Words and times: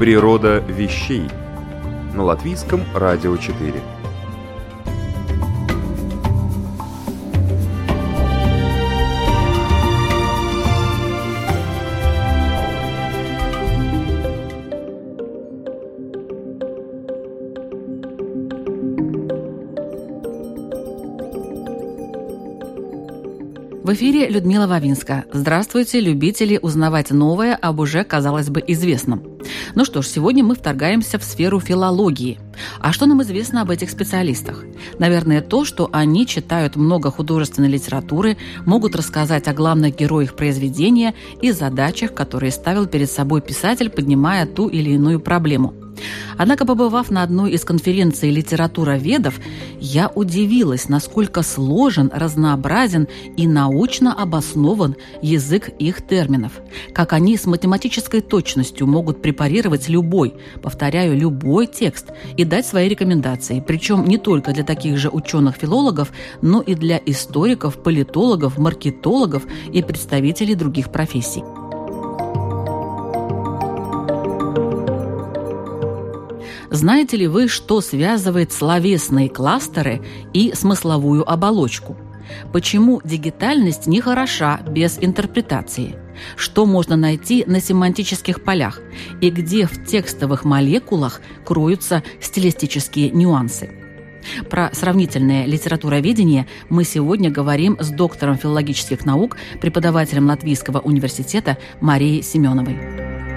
Природа 0.00 0.60
вещей 0.60 1.24
на 2.14 2.24
латвийском 2.24 2.80
радио 2.94 3.36
4. 3.36 3.74
В 23.82 23.92
эфире 23.92 24.30
Людмила 24.30 24.66
Вавинска. 24.66 25.26
Здравствуйте, 25.30 26.00
любители 26.00 26.58
узнавать 26.62 27.10
новое 27.10 27.54
об 27.54 27.80
уже, 27.80 28.02
казалось 28.04 28.48
бы, 28.48 28.64
известном. 28.66 29.29
Ну 29.74 29.84
что 29.84 30.02
ж, 30.02 30.06
сегодня 30.06 30.42
мы 30.42 30.54
вторгаемся 30.54 31.18
в 31.18 31.24
сферу 31.24 31.60
филологии. 31.60 32.38
А 32.80 32.92
что 32.92 33.06
нам 33.06 33.22
известно 33.22 33.62
об 33.62 33.70
этих 33.70 33.90
специалистах? 33.90 34.64
Наверное, 34.98 35.40
то, 35.40 35.64
что 35.64 35.88
они 35.92 36.26
читают 36.26 36.76
много 36.76 37.10
художественной 37.10 37.68
литературы, 37.68 38.36
могут 38.66 38.96
рассказать 38.96 39.48
о 39.48 39.54
главных 39.54 39.96
героях 39.96 40.34
произведения 40.34 41.14
и 41.40 41.52
задачах, 41.52 42.14
которые 42.14 42.52
ставил 42.52 42.86
перед 42.86 43.10
собой 43.10 43.40
писатель, 43.40 43.90
поднимая 43.90 44.46
ту 44.46 44.68
или 44.68 44.90
иную 44.90 45.20
проблему– 45.20 45.74
Однако, 46.36 46.64
побывав 46.64 47.10
на 47.10 47.22
одной 47.22 47.52
из 47.52 47.64
конференций 47.64 48.30
«Литература 48.30 48.96
ведов», 48.96 49.40
я 49.80 50.10
удивилась, 50.14 50.88
насколько 50.88 51.42
сложен, 51.42 52.10
разнообразен 52.12 53.08
и 53.36 53.46
научно 53.46 54.14
обоснован 54.14 54.96
язык 55.22 55.70
их 55.78 56.06
терминов. 56.06 56.52
Как 56.92 57.12
они 57.12 57.36
с 57.36 57.46
математической 57.46 58.20
точностью 58.20 58.86
могут 58.86 59.22
препарировать 59.22 59.88
любой, 59.88 60.34
повторяю, 60.62 61.16
любой 61.16 61.66
текст 61.66 62.10
и 62.36 62.44
дать 62.44 62.66
свои 62.66 62.88
рекомендации, 62.88 63.62
причем 63.66 64.04
не 64.04 64.18
только 64.18 64.52
для 64.52 64.64
таких 64.64 64.98
же 64.98 65.08
ученых-филологов, 65.08 66.12
но 66.42 66.60
и 66.60 66.74
для 66.74 67.00
историков, 67.06 67.82
политологов, 67.82 68.58
маркетологов 68.58 69.44
и 69.72 69.82
представителей 69.82 70.54
других 70.54 70.90
профессий. 70.90 71.42
Знаете 76.70 77.16
ли 77.16 77.26
вы, 77.26 77.48
что 77.48 77.80
связывает 77.80 78.52
словесные 78.52 79.28
кластеры 79.28 80.02
и 80.32 80.52
смысловую 80.54 81.28
оболочку? 81.28 81.96
Почему 82.52 83.00
дигитальность 83.02 83.88
не 83.88 84.00
хороша 84.00 84.60
без 84.68 84.96
интерпретации? 85.00 85.96
Что 86.36 86.66
можно 86.66 86.94
найти 86.94 87.44
на 87.44 87.60
семантических 87.60 88.44
полях? 88.44 88.80
И 89.20 89.30
где 89.30 89.66
в 89.66 89.84
текстовых 89.84 90.44
молекулах 90.44 91.20
кроются 91.44 92.04
стилистические 92.20 93.10
нюансы? 93.10 93.70
Про 94.48 94.70
сравнительное 94.72 95.46
литературоведение 95.46 96.46
мы 96.68 96.84
сегодня 96.84 97.30
говорим 97.30 97.78
с 97.80 97.88
доктором 97.88 98.36
филологических 98.36 99.04
наук, 99.04 99.36
преподавателем 99.60 100.28
Латвийского 100.28 100.78
университета 100.78 101.58
Марией 101.80 102.22
Семеновой. 102.22 103.29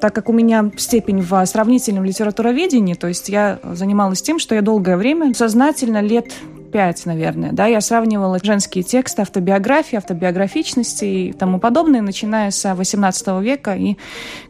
Так 0.00 0.14
как 0.14 0.28
у 0.28 0.32
меня 0.32 0.70
степень 0.76 1.20
в 1.20 1.44
сравнительном 1.46 2.04
литературоведении, 2.04 2.94
то 2.94 3.08
есть 3.08 3.28
я 3.28 3.58
занималась 3.62 4.22
тем, 4.22 4.38
что 4.38 4.54
я 4.54 4.62
долгое 4.62 4.96
время 4.96 5.34
сознательно 5.34 6.00
лет 6.00 6.32
пять, 6.70 7.06
наверное, 7.06 7.52
да, 7.52 7.66
я 7.66 7.80
сравнивала 7.80 8.38
женские 8.42 8.84
тексты, 8.84 9.22
автобиографии, 9.22 9.96
автобиографичности 9.96 11.04
и 11.04 11.32
тому 11.32 11.58
подобное, 11.58 12.02
начиная 12.02 12.50
с 12.50 12.74
18 12.74 13.42
века 13.42 13.74
и 13.74 13.96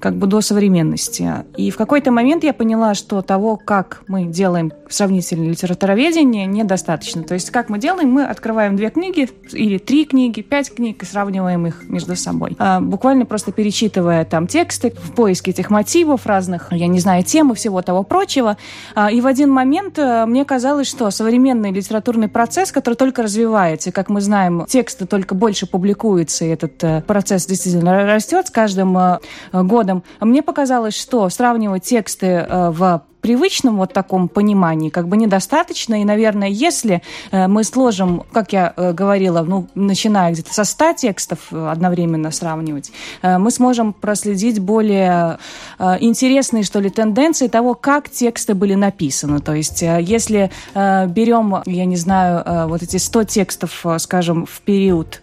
как 0.00 0.16
бы 0.16 0.26
до 0.26 0.40
современности. 0.40 1.28
И 1.56 1.70
в 1.70 1.76
какой-то 1.76 2.10
момент 2.10 2.44
я 2.44 2.52
поняла, 2.52 2.94
что 2.94 3.22
того, 3.22 3.56
как 3.56 4.02
мы 4.08 4.24
делаем 4.24 4.72
сравнительное 4.88 5.48
литературоведение, 5.50 6.46
недостаточно. 6.46 7.22
То 7.22 7.34
есть 7.34 7.50
как 7.50 7.68
мы 7.68 7.78
делаем? 7.78 8.10
Мы 8.10 8.24
открываем 8.24 8.76
две 8.76 8.90
книги 8.90 9.28
или 9.52 9.78
три 9.78 10.04
книги, 10.04 10.40
пять 10.40 10.74
книг 10.74 11.02
и 11.02 11.06
сравниваем 11.06 11.66
их 11.66 11.88
между 11.88 12.16
собой. 12.16 12.56
А, 12.58 12.80
буквально 12.80 13.26
просто 13.26 13.52
перечитывая 13.52 14.24
там 14.24 14.46
тексты 14.46 14.90
в 14.90 15.12
поиске 15.12 15.50
этих 15.50 15.70
мотивов 15.70 16.26
разных, 16.26 16.72
я 16.72 16.86
не 16.86 17.00
знаю, 17.00 17.22
темы, 17.24 17.54
всего 17.54 17.82
того 17.82 18.02
прочего. 18.02 18.56
А, 18.94 19.10
и 19.10 19.20
в 19.20 19.26
один 19.26 19.50
момент 19.50 19.98
э, 19.98 20.24
мне 20.26 20.44
казалось, 20.44 20.86
что 20.86 21.10
современная 21.10 21.70
литература 21.70 22.07
литературный 22.08 22.28
процесс, 22.28 22.72
который 22.72 22.94
только 22.94 23.22
развивается. 23.22 23.90
И, 23.90 23.92
как 23.92 24.08
мы 24.08 24.20
знаем, 24.20 24.64
тексты 24.66 25.06
только 25.06 25.34
больше 25.34 25.66
публикуются, 25.66 26.44
и 26.44 26.48
этот 26.48 26.82
э, 26.82 27.02
процесс 27.02 27.46
действительно 27.46 28.06
растет 28.06 28.46
с 28.46 28.50
каждым 28.50 28.96
э, 28.96 29.18
годом. 29.52 30.02
Мне 30.20 30.42
показалось, 30.42 30.94
что 30.94 31.28
сравнивать 31.28 31.84
тексты 31.84 32.26
э, 32.26 32.70
в 32.70 33.02
привычном 33.20 33.76
вот 33.76 33.92
таком 33.92 34.28
понимании 34.28 34.90
как 34.90 35.08
бы 35.08 35.16
недостаточно. 35.16 36.00
И, 36.00 36.04
наверное, 36.04 36.48
если 36.48 37.02
э, 37.30 37.46
мы 37.46 37.64
сложим, 37.64 38.24
как 38.32 38.52
я 38.52 38.72
э, 38.76 38.92
говорила, 38.92 39.42
ну, 39.42 39.66
начиная 39.74 40.32
где-то 40.32 40.52
со 40.52 40.64
100 40.64 40.92
текстов 40.94 41.38
э, 41.50 41.68
одновременно 41.70 42.30
сравнивать, 42.30 42.92
мы 43.22 43.50
сможем 43.50 43.92
проследить 43.92 44.60
более 44.60 45.38
интересные, 45.78 46.62
что 46.62 46.80
ли, 46.80 46.90
тенденции 46.90 47.48
того, 47.48 47.74
как 47.74 48.08
тексты 48.08 48.54
были 48.54 48.74
написаны. 48.74 49.40
То 49.40 49.54
есть, 49.54 49.82
если 49.82 50.50
берем, 50.74 51.62
я 51.66 51.84
не 51.84 51.96
знаю, 51.96 52.68
вот 52.68 52.82
эти 52.82 52.96
100 52.96 53.24
текстов, 53.24 53.84
скажем, 53.98 54.46
в 54.46 54.60
период 54.60 55.20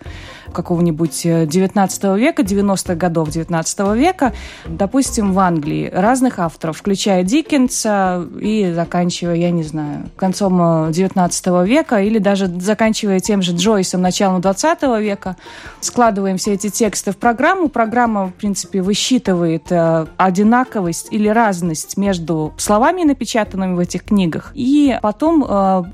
какого-нибудь 0.54 1.22
19 1.24 2.04
э, 2.04 2.18
века, 2.18 2.42
90-х 2.44 2.96
годов 2.96 3.30
19 3.30 3.80
века, 3.96 4.34
допустим, 4.66 5.34
в 5.34 5.40
Англии, 5.40 5.90
разных 5.94 6.40
авторов, 6.40 6.78
включая 6.78 7.24
Диккенса 7.24 8.28
и 8.40 8.72
заканчивая, 8.74 9.36
я 9.36 9.52
не 9.52 9.64
знаю, 9.64 10.10
концом 10.16 10.92
19 10.92 11.48
э, 11.48 11.66
века 11.66 12.02
или 12.02 12.20
даже 12.20 12.48
заканчивая 12.48 13.20
тем 13.20 13.42
же 13.42 13.54
Джойсом, 13.56 14.02
началом 14.02 14.42
20 14.42 14.82
века, 15.00 15.36
складываем 15.82 16.38
все 16.38 16.54
эти 16.54 16.70
тексты 16.70 17.12
в 17.12 17.18
программу. 17.18 17.70
Программа, 17.70 18.28
в 18.28 18.34
принципе, 18.34 18.82
высчитывает 18.82 19.72
э, 19.72 20.06
одинаковость 20.18 21.08
или 21.12 21.28
разность 21.28 21.98
между 21.98 22.54
словами, 22.58 23.04
напечатанными 23.04 23.76
в 23.76 23.80
этих 23.80 24.04
книгах. 24.04 24.52
И 24.56 24.98
потом, 25.02 25.44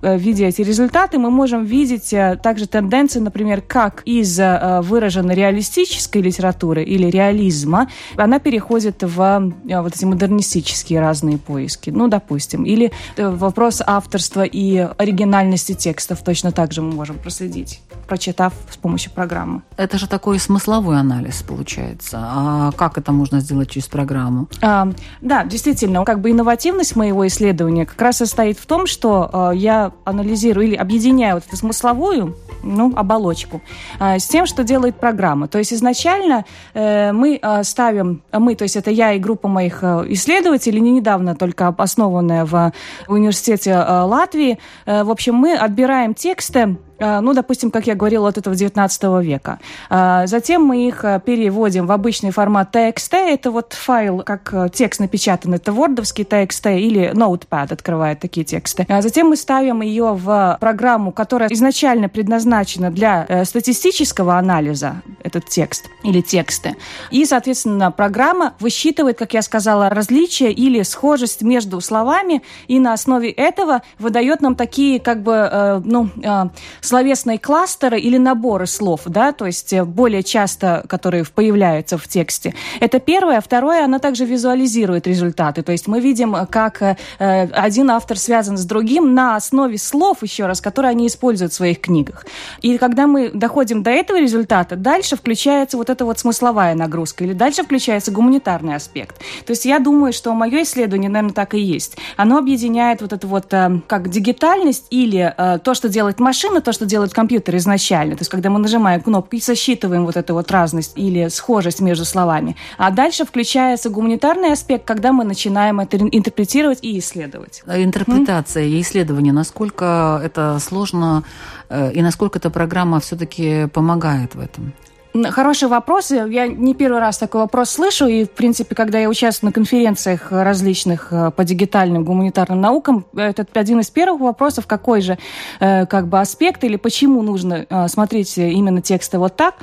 видя 0.01 0.45
эти 0.45 0.61
результаты, 0.61 1.17
мы 1.17 1.29
можем 1.29 1.63
видеть 1.63 2.13
также 2.41 2.67
тенденции, 2.67 3.19
например, 3.19 3.61
как 3.61 4.01
из 4.05 4.39
Э, 4.59 4.81
выражена 4.81 5.31
реалистической 5.31 6.21
литературы 6.21 6.83
или 6.83 7.07
реализма, 7.07 7.87
она 8.17 8.39
переходит 8.39 9.03
в 9.03 9.21
э, 9.67 9.81
вот 9.81 9.95
эти 9.95 10.05
модернистические 10.05 10.99
разные 10.99 11.37
поиски. 11.37 11.89
Ну, 11.89 12.07
допустим. 12.07 12.63
Или 12.63 12.91
э, 13.17 13.29
вопрос 13.29 13.81
авторства 13.85 14.43
и 14.43 14.77
оригинальности 14.97 15.73
текстов 15.73 16.23
точно 16.23 16.51
так 16.51 16.73
же 16.73 16.81
мы 16.81 16.91
можем 16.91 17.17
проследить, 17.17 17.81
прочитав 18.07 18.53
с 18.69 18.77
помощью 18.77 19.11
программы. 19.11 19.61
Это 19.77 19.97
же 19.97 20.07
такой 20.07 20.39
смысловой 20.39 20.99
анализ 20.99 21.41
получается. 21.41 22.17
А 22.21 22.71
как 22.71 22.97
это 22.97 23.11
можно 23.11 23.39
сделать 23.39 23.69
через 23.69 23.87
программу? 23.87 24.47
А, 24.61 24.89
да, 25.21 25.43
действительно, 25.43 26.03
как 26.05 26.21
бы 26.21 26.31
инновативность 26.31 26.95
моего 26.95 27.25
исследования 27.27 27.85
как 27.85 28.01
раз 28.01 28.17
состоит 28.17 28.57
в 28.57 28.65
том, 28.65 28.87
что 28.87 29.29
а, 29.31 29.51
я 29.51 29.91
анализирую 30.05 30.67
или 30.67 30.75
объединяю 30.75 31.35
вот 31.35 31.45
эту 31.47 31.57
смысловую 31.57 32.35
ну, 32.63 32.93
оболочку, 32.95 33.61
а, 33.99 34.19
с 34.19 34.25
тем, 34.31 34.45
что 34.45 34.63
делает 34.63 34.95
программа. 34.95 35.47
То 35.47 35.57
есть 35.57 35.73
изначально 35.73 36.45
э, 36.73 37.11
мы 37.11 37.37
а, 37.41 37.63
ставим, 37.63 38.23
мы, 38.31 38.55
то 38.55 38.63
есть 38.63 38.77
это 38.77 38.89
я 38.89 39.13
и 39.13 39.19
группа 39.19 39.47
моих 39.47 39.83
э, 39.83 40.05
исследователей, 40.09 40.79
не 40.79 40.91
недавно 40.91 41.35
только 41.35 41.67
основанная 41.67 42.45
в 42.45 42.71
университете 43.07 43.71
э, 43.71 44.01
Латвии, 44.01 44.57
в 44.85 45.11
общем, 45.11 45.35
мы 45.35 45.53
отбираем 45.53 46.13
тексты 46.13 46.77
ну, 47.01 47.33
допустим, 47.33 47.71
как 47.71 47.87
я 47.87 47.95
говорила, 47.95 48.29
от 48.29 48.37
этого 48.37 48.55
19 48.55 49.03
века. 49.23 49.59
Затем 49.89 50.63
мы 50.63 50.87
их 50.87 51.03
переводим 51.25 51.87
в 51.87 51.91
обычный 51.91 52.31
формат 52.31 52.75
TXT. 52.75 53.15
Это 53.15 53.51
вот 53.51 53.73
файл, 53.73 54.19
как 54.19 54.71
текст 54.73 54.99
напечатан, 54.99 55.53
это 55.53 55.73
вордовский 55.73 56.23
TXT 56.23 56.79
или 56.79 57.11
Notepad 57.13 57.73
открывает 57.73 58.19
такие 58.19 58.45
тексты. 58.45 58.85
Затем 59.01 59.29
мы 59.29 59.35
ставим 59.35 59.81
ее 59.81 60.13
в 60.13 60.57
программу, 60.59 61.11
которая 61.11 61.49
изначально 61.49 62.09
предназначена 62.09 62.91
для 62.91 63.45
статистического 63.45 64.37
анализа, 64.37 65.01
этот 65.23 65.47
текст 65.47 65.89
или 66.03 66.21
тексты. 66.21 66.75
И, 67.09 67.25
соответственно, 67.25 67.91
программа 67.91 68.53
высчитывает, 68.59 69.17
как 69.17 69.33
я 69.33 69.41
сказала, 69.41 69.89
различия 69.89 70.51
или 70.51 70.81
схожесть 70.83 71.41
между 71.41 71.81
словами, 71.81 72.41
и 72.67 72.79
на 72.79 72.93
основе 72.93 73.31
этого 73.31 73.81
выдает 73.99 74.41
нам 74.41 74.55
такие, 74.55 74.99
как 74.99 75.23
бы, 75.23 75.33
э, 75.33 75.81
ну, 75.83 76.09
э, 76.23 76.49
словесные 76.91 77.39
кластеры 77.39 77.97
или 78.01 78.17
наборы 78.17 78.67
слов, 78.67 79.03
да, 79.05 79.31
то 79.31 79.45
есть 79.45 79.71
э, 79.71 79.85
более 79.85 80.23
часто, 80.23 80.83
которые 80.89 81.23
появляются 81.23 81.97
в 81.97 82.05
тексте. 82.05 82.53
Это 82.81 82.99
первое. 82.99 83.39
Второе, 83.39 83.85
она 83.85 83.99
также 83.99 84.25
визуализирует 84.25 85.07
результаты, 85.07 85.61
то 85.61 85.71
есть 85.71 85.87
мы 85.87 86.01
видим, 86.01 86.35
как 86.49 86.81
э, 86.81 86.95
один 87.17 87.91
автор 87.91 88.17
связан 88.17 88.57
с 88.57 88.65
другим 88.65 89.13
на 89.13 89.37
основе 89.37 89.77
слов, 89.77 90.17
еще 90.21 90.47
раз, 90.47 90.59
которые 90.59 90.89
они 90.89 91.07
используют 91.07 91.53
в 91.53 91.55
своих 91.55 91.79
книгах. 91.79 92.25
И 92.61 92.77
когда 92.77 93.07
мы 93.07 93.31
доходим 93.33 93.83
до 93.83 93.91
этого 93.91 94.19
результата, 94.19 94.75
дальше 94.75 95.15
включается 95.15 95.77
вот 95.77 95.89
эта 95.89 96.03
вот 96.03 96.19
смысловая 96.19 96.75
нагрузка, 96.75 97.23
или 97.23 97.31
дальше 97.31 97.63
включается 97.63 98.11
гуманитарный 98.11 98.75
аспект. 98.75 99.17
То 99.45 99.51
есть 99.51 99.63
я 99.63 99.79
думаю, 99.79 100.11
что 100.11 100.33
мое 100.33 100.63
исследование, 100.63 101.09
наверное, 101.09 101.33
так 101.33 101.53
и 101.53 101.59
есть. 101.61 101.95
Оно 102.17 102.37
объединяет 102.37 103.01
вот 103.01 103.13
это 103.13 103.27
вот 103.27 103.53
э, 103.53 103.79
как 103.87 104.09
дигитальность 104.09 104.87
или 104.89 105.33
э, 105.37 105.59
то, 105.63 105.73
что 105.73 105.87
делает 105.87 106.19
машина, 106.19 106.59
то, 106.59 106.73
что 106.73 106.80
делает 106.85 107.13
компьютер 107.13 107.55
изначально. 107.57 108.15
То 108.15 108.21
есть 108.21 108.31
когда 108.31 108.49
мы 108.49 108.59
нажимаем 108.59 109.01
кнопку 109.01 109.35
и 109.35 109.39
сосчитываем 109.39 110.05
вот 110.05 110.17
эту 110.17 110.33
вот 110.33 110.51
разность 110.51 110.93
или 110.95 111.27
схожесть 111.29 111.81
между 111.81 112.05
словами. 112.05 112.55
А 112.77 112.91
дальше 112.91 113.25
включается 113.25 113.89
гуманитарный 113.89 114.51
аспект, 114.51 114.85
когда 114.85 115.11
мы 115.11 115.23
начинаем 115.23 115.79
это 115.79 115.97
интерпретировать 115.97 116.79
и 116.81 116.99
исследовать. 116.99 117.63
А 117.65 117.81
интерпретация 117.81 118.63
и 118.63 118.81
исследование, 118.81 119.33
насколько 119.33 120.21
это 120.23 120.59
сложно 120.59 121.23
э, 121.69 121.91
и 121.93 122.01
насколько 122.01 122.39
эта 122.39 122.49
программа 122.49 122.99
все-таки 122.99 123.67
помогает 123.67 124.35
в 124.35 124.39
этом? 124.39 124.73
Хороший 125.13 125.67
вопрос. 125.67 126.11
Я 126.11 126.47
не 126.47 126.73
первый 126.73 126.99
раз 126.99 127.17
такой 127.17 127.41
вопрос 127.41 127.71
слышу. 127.71 128.07
И, 128.07 128.23
в 128.23 128.31
принципе, 128.31 128.75
когда 128.75 128.97
я 128.99 129.09
участвую 129.09 129.49
на 129.49 129.53
конференциях 129.53 130.31
различных 130.31 131.11
э, 131.11 131.31
по 131.31 131.43
дигитальным 131.43 132.05
гуманитарным 132.05 132.61
наукам, 132.61 133.05
это 133.15 133.45
один 133.53 133.81
из 133.81 133.89
первых 133.89 134.21
вопросов, 134.21 134.67
какой 134.67 135.01
же 135.01 135.17
э, 135.59 135.85
как 135.85 136.07
бы 136.07 136.19
аспект 136.19 136.63
или 136.63 136.77
почему 136.77 137.21
нужно 137.23 137.65
э, 137.69 137.87
смотреть 137.89 138.37
именно 138.37 138.81
тексты 138.81 139.17
вот 139.17 139.35
так. 139.35 139.55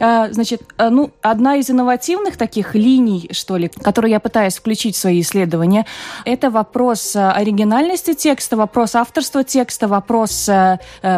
А, 0.00 0.32
значит, 0.32 0.62
а, 0.76 0.90
ну, 0.90 1.10
одна 1.22 1.56
из 1.56 1.70
инновативных 1.70 2.36
таких 2.36 2.74
линий, 2.74 3.28
что 3.32 3.56
ли, 3.56 3.68
которую 3.68 4.10
я 4.10 4.20
пытаюсь 4.20 4.56
включить 4.56 4.96
в 4.96 4.98
свои 4.98 5.20
исследования, 5.20 5.86
это 6.24 6.50
вопрос 6.50 7.16
а, 7.16 7.32
оригинальности 7.32 8.14
текста, 8.14 8.56
вопрос 8.56 8.94
авторства 8.94 9.44
текста, 9.44 9.88
вопрос 9.88 10.48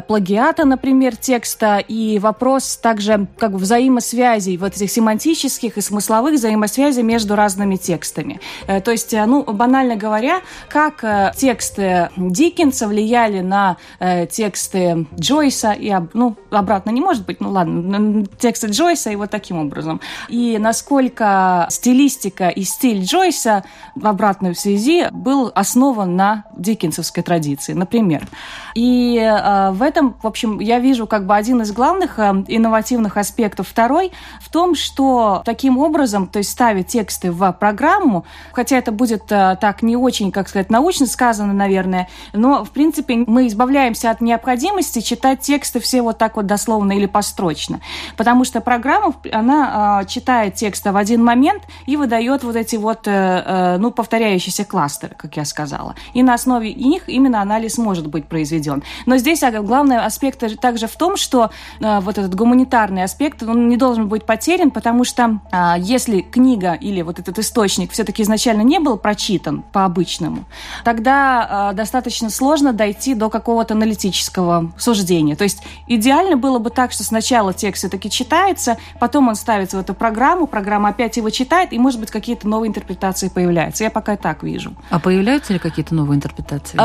плагиата, 0.06 0.64
например, 0.64 1.16
текста, 1.16 1.78
и 1.78 2.18
вопрос 2.18 2.76
также 2.76 3.26
как 3.38 3.52
бы 3.52 3.58
взаимосвязей, 3.58 4.56
вот 4.56 4.76
этих 4.76 4.90
семантических 4.90 5.76
и 5.76 5.80
смысловых 5.80 6.34
взаимосвязей 6.34 7.02
между 7.02 7.36
разными 7.36 7.76
текстами. 7.76 8.40
Э, 8.66 8.80
то 8.80 8.90
есть, 8.90 9.12
ну, 9.12 9.42
банально 9.42 9.96
говоря, 9.96 10.40
как 10.68 11.04
э, 11.04 11.32
тексты 11.36 12.10
Диккенса 12.16 12.88
влияли 12.88 13.40
на 13.40 13.76
э, 13.98 14.26
тексты 14.26 15.06
Джойса, 15.18 15.72
и, 15.72 15.94
ну, 16.12 16.36
обратно 16.50 16.90
не 16.90 17.00
может 17.00 17.24
быть, 17.26 17.40
ну 17.40 17.50
ладно, 17.50 18.26
тексты 18.38 18.68
Джойса 18.74 19.10
и 19.10 19.16
вот 19.16 19.30
таким 19.30 19.58
образом. 19.58 20.00
И 20.28 20.58
насколько 20.58 21.66
стилистика 21.70 22.48
и 22.48 22.62
стиль 22.62 23.04
Джойса 23.04 23.64
в 23.94 24.06
обратной 24.06 24.54
связи 24.54 25.08
был 25.10 25.50
основан 25.54 26.16
на 26.16 26.44
диккенсовской 26.56 27.22
традиции, 27.22 27.72
например. 27.72 28.26
И 28.74 29.18
э, 29.18 29.70
в 29.70 29.82
этом, 29.82 30.16
в 30.22 30.26
общем, 30.26 30.58
я 30.60 30.78
вижу 30.78 31.06
как 31.06 31.26
бы 31.26 31.34
один 31.34 31.62
из 31.62 31.72
главных 31.72 32.18
э, 32.18 32.44
инновативных 32.48 33.16
аспектов. 33.16 33.68
Второй 33.68 34.12
в 34.40 34.50
том, 34.50 34.74
что 34.74 35.42
таким 35.44 35.78
образом, 35.78 36.26
то 36.26 36.38
есть 36.38 36.50
ставить 36.50 36.88
тексты 36.88 37.30
в 37.30 37.52
программу, 37.52 38.24
хотя 38.52 38.76
это 38.78 38.92
будет 38.92 39.30
э, 39.30 39.56
так 39.60 39.82
не 39.82 39.96
очень, 39.96 40.32
как 40.32 40.48
сказать, 40.48 40.70
научно 40.70 41.06
сказано, 41.06 41.52
наверное, 41.52 42.08
но, 42.32 42.64
в 42.64 42.70
принципе, 42.70 43.24
мы 43.26 43.46
избавляемся 43.46 44.10
от 44.10 44.20
необходимости 44.20 45.00
читать 45.00 45.40
тексты 45.40 45.80
все 45.80 46.02
вот 46.02 46.18
так 46.18 46.36
вот 46.36 46.46
дословно 46.46 46.92
или 46.92 47.06
построчно. 47.06 47.80
Потому 48.16 48.44
что 48.44 48.53
программа, 48.60 49.14
она 49.32 50.02
э, 50.02 50.06
читает 50.06 50.54
тексты 50.54 50.92
в 50.92 50.96
один 50.96 51.24
момент 51.24 51.62
и 51.86 51.96
выдает 51.96 52.44
вот 52.44 52.56
эти 52.56 52.76
вот, 52.76 53.06
э, 53.06 53.10
э, 53.10 53.76
ну, 53.78 53.90
повторяющиеся 53.90 54.64
кластеры, 54.64 55.14
как 55.16 55.36
я 55.36 55.44
сказала. 55.44 55.94
И 56.12 56.22
на 56.22 56.34
основе 56.34 56.72
них 56.74 57.08
именно 57.08 57.40
анализ 57.40 57.78
может 57.78 58.06
быть 58.06 58.26
произведен. 58.26 58.82
Но 59.06 59.16
здесь 59.16 59.42
главный 59.62 59.98
аспект 59.98 60.42
также 60.60 60.86
в 60.86 60.96
том, 60.96 61.16
что 61.16 61.50
э, 61.80 62.00
вот 62.00 62.18
этот 62.18 62.34
гуманитарный 62.34 63.04
аспект, 63.04 63.42
он 63.42 63.68
не 63.68 63.76
должен 63.76 64.08
быть 64.08 64.24
потерян, 64.24 64.70
потому 64.70 65.04
что 65.04 65.40
э, 65.50 65.74
если 65.78 66.20
книга 66.20 66.72
или 66.74 67.02
вот 67.02 67.18
этот 67.18 67.38
источник 67.38 67.92
все-таки 67.92 68.22
изначально 68.22 68.62
не 68.62 68.78
был 68.78 68.96
прочитан 68.96 69.62
по-обычному, 69.72 70.44
тогда 70.84 71.70
э, 71.72 71.76
достаточно 71.76 72.30
сложно 72.30 72.72
дойти 72.72 73.14
до 73.14 73.30
какого-то 73.30 73.74
аналитического 73.74 74.72
суждения. 74.78 75.36
То 75.36 75.44
есть 75.44 75.62
идеально 75.86 76.36
было 76.36 76.58
бы 76.58 76.70
так, 76.70 76.92
что 76.92 77.04
сначала 77.04 77.52
текст 77.52 77.80
все-таки 77.80 78.10
читает, 78.10 78.34
читается, 78.44 78.76
потом 78.98 79.28
он 79.28 79.34
ставится 79.34 79.76
в 79.76 79.80
эту 79.80 79.94
программу, 79.94 80.46
программа 80.46 80.90
опять 80.90 81.16
его 81.16 81.30
читает, 81.30 81.72
и, 81.72 81.78
может 81.78 82.00
быть, 82.00 82.10
какие-то 82.10 82.48
новые 82.48 82.68
интерпретации 82.68 83.28
появляются. 83.28 83.84
Я 83.84 83.90
пока 83.90 84.16
так 84.16 84.42
вижу. 84.42 84.72
А 84.90 84.98
появляются 84.98 85.52
ли 85.52 85.58
какие-то 85.58 85.94
новые 85.94 86.16
интерпретации? 86.16 86.78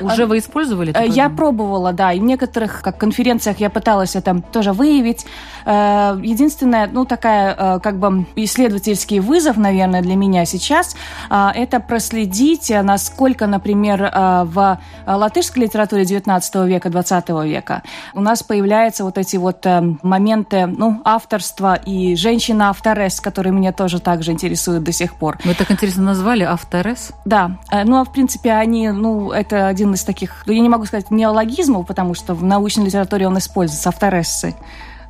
Уже 0.00 0.26
вы 0.26 0.38
использовали? 0.38 0.92
Э, 0.94 1.06
я 1.06 1.28
пробовала, 1.28 1.92
да. 1.92 2.12
И 2.12 2.20
в 2.20 2.22
некоторых 2.22 2.82
как 2.82 2.98
конференциях 2.98 3.60
я 3.60 3.70
пыталась 3.70 4.16
это 4.16 4.40
тоже 4.52 4.72
выявить. 4.72 5.26
Э, 5.64 6.18
единственное, 6.22 6.88
ну, 6.90 7.04
такая 7.04 7.54
э, 7.56 7.80
как 7.80 7.98
бы 7.98 8.26
исследовательский 8.36 9.20
вызов, 9.20 9.56
наверное, 9.56 10.02
для 10.02 10.16
меня 10.16 10.44
сейчас, 10.44 10.96
это 11.30 11.80
проследить, 11.80 12.70
насколько, 12.70 13.46
например, 13.46 14.10
в 14.12 14.78
латышской 15.06 15.64
литературе 15.64 16.04
19 16.04 16.54
века, 16.66 16.90
20 16.90 17.28
века 17.44 17.82
у 18.14 18.20
нас 18.20 18.42
появляются 18.42 19.04
вот 19.04 19.18
эти 19.18 19.36
вот 19.36 19.64
моменты, 20.02 20.66
ну, 20.66 21.00
авторства 21.04 21.74
и 21.74 22.16
женщина-авторес, 22.16 23.20
которые 23.20 23.52
меня 23.52 23.72
тоже 23.72 24.00
также 24.00 24.32
интересуют 24.32 24.84
до 24.84 24.92
сих 24.92 25.14
пор. 25.14 25.38
Вы 25.44 25.54
так 25.54 25.70
интересно 25.70 26.02
назвали 26.02 26.44
авторес? 26.44 27.12
Да. 27.24 27.58
Ну, 27.84 28.00
а 28.00 28.04
в 28.04 28.12
принципе, 28.12 28.52
они, 28.52 28.90
ну, 28.90 29.30
это 29.30 29.68
один 29.68 29.91
из 29.94 30.04
таких, 30.04 30.44
я 30.46 30.60
не 30.60 30.68
могу 30.68 30.84
сказать 30.86 31.10
неологизмов, 31.10 31.86
потому 31.86 32.14
что 32.14 32.34
в 32.34 32.42
научной 32.42 32.86
литературе 32.86 33.26
он 33.26 33.38
используется, 33.38 33.88
авторессы 33.88 34.54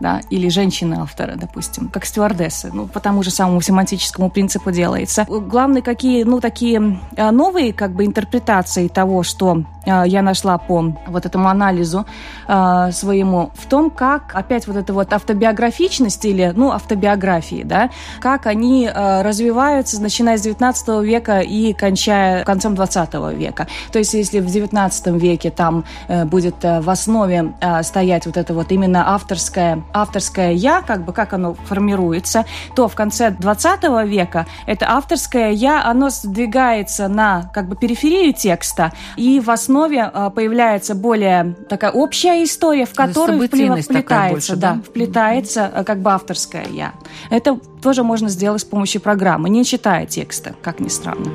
да, 0.03 0.21
или 0.31 0.49
женщины-авторы, 0.49 1.37
допустим, 1.37 1.89
как 1.89 2.05
стюардессы, 2.05 2.71
ну, 2.75 2.87
по 2.89 3.01
тому 3.01 3.23
же 3.23 3.31
самому 3.31 3.61
семантическому 3.61 4.31
принципу 4.31 4.73
делается. 4.73 5.25
Главное, 5.29 5.81
какие, 5.81 6.25
ну, 6.25 6.41
такие 6.41 6.99
а, 7.17 7.31
новые, 7.31 7.73
как 7.73 7.93
бы, 7.93 8.05
интерпретации 8.05 8.89
того, 8.89 9.23
что 9.23 9.63
а, 9.87 10.05
я 10.05 10.23
нашла 10.23 10.59
по 10.59 10.93
вот 11.07 11.27
этому 11.27 11.49
анализу 11.49 12.05
э, 12.49 12.91
своему, 12.93 13.53
в 13.55 13.67
том, 13.67 13.91
как 13.91 14.35
опять 14.35 14.67
вот 14.67 14.77
эта 14.77 14.93
вот 14.93 15.13
автобиографичность 15.13 16.25
или, 16.25 16.53
ну, 16.57 16.73
автобиографии, 16.73 17.63
да, 17.65 17.91
как 18.21 18.47
они 18.47 18.91
развиваются, 18.93 20.03
начиная 20.03 20.37
с 20.37 20.43
19 20.43 21.05
века 21.05 21.41
и 21.41 21.73
кончая 21.73 22.45
концом 22.45 22.75
20 22.75 23.15
века. 23.37 23.69
То 23.93 23.99
есть, 24.01 24.15
если 24.15 24.41
в 24.41 24.47
19 24.47 25.07
веке 25.23 25.51
там 25.51 25.85
э, 26.09 26.25
будет 26.25 26.65
э, 26.65 26.81
в 26.81 26.91
основе 26.91 27.55
стоять 27.83 28.27
вот 28.27 28.37
это 28.37 28.55
вот 28.55 28.73
именно 28.73 29.15
авторское 29.15 29.83
авторское 29.93 30.53
«я», 30.53 30.83
как 30.83 31.05
бы 31.05 31.13
как 31.13 31.33
оно 31.33 31.55
формируется, 31.55 32.45
то 32.75 32.89
в 32.89 32.95
конце 32.95 33.31
20 33.31 33.83
века 34.07 34.47
это 34.67 34.91
авторское 34.91 35.51
«я», 35.51 35.85
оно 35.85 36.11
сдвигается 36.11 37.09
на 37.09 37.51
как 37.55 37.69
бы 37.69 37.77
периферию 37.77 38.33
текста, 38.33 38.93
и 39.17 39.41
в 39.41 39.51
основе 39.51 40.03
а, 40.03 40.31
появляется 40.31 40.95
более 40.95 41.55
такая 41.69 41.91
общая 41.91 42.43
история, 42.45 42.87
в 42.87 42.95
которую 42.95 43.41
вплетается, 43.41 44.33
больше, 44.33 44.57
да, 44.57 44.75
да, 44.75 44.83
вплетается 44.83 45.67
а, 45.67 45.85
как 45.85 46.01
бы 46.01 46.11
авторское 46.13 46.67
«я». 46.71 46.93
Это 47.31 47.59
тоже 47.83 48.03
можно 48.03 48.29
сделать 48.29 48.63
с 48.63 48.65
помощью 48.65 49.01
программы, 49.01 49.49
не 49.51 49.65
читая 49.65 50.07
текста, 50.07 50.55
как 50.63 50.81
ни 50.81 50.89
странно. 50.89 51.31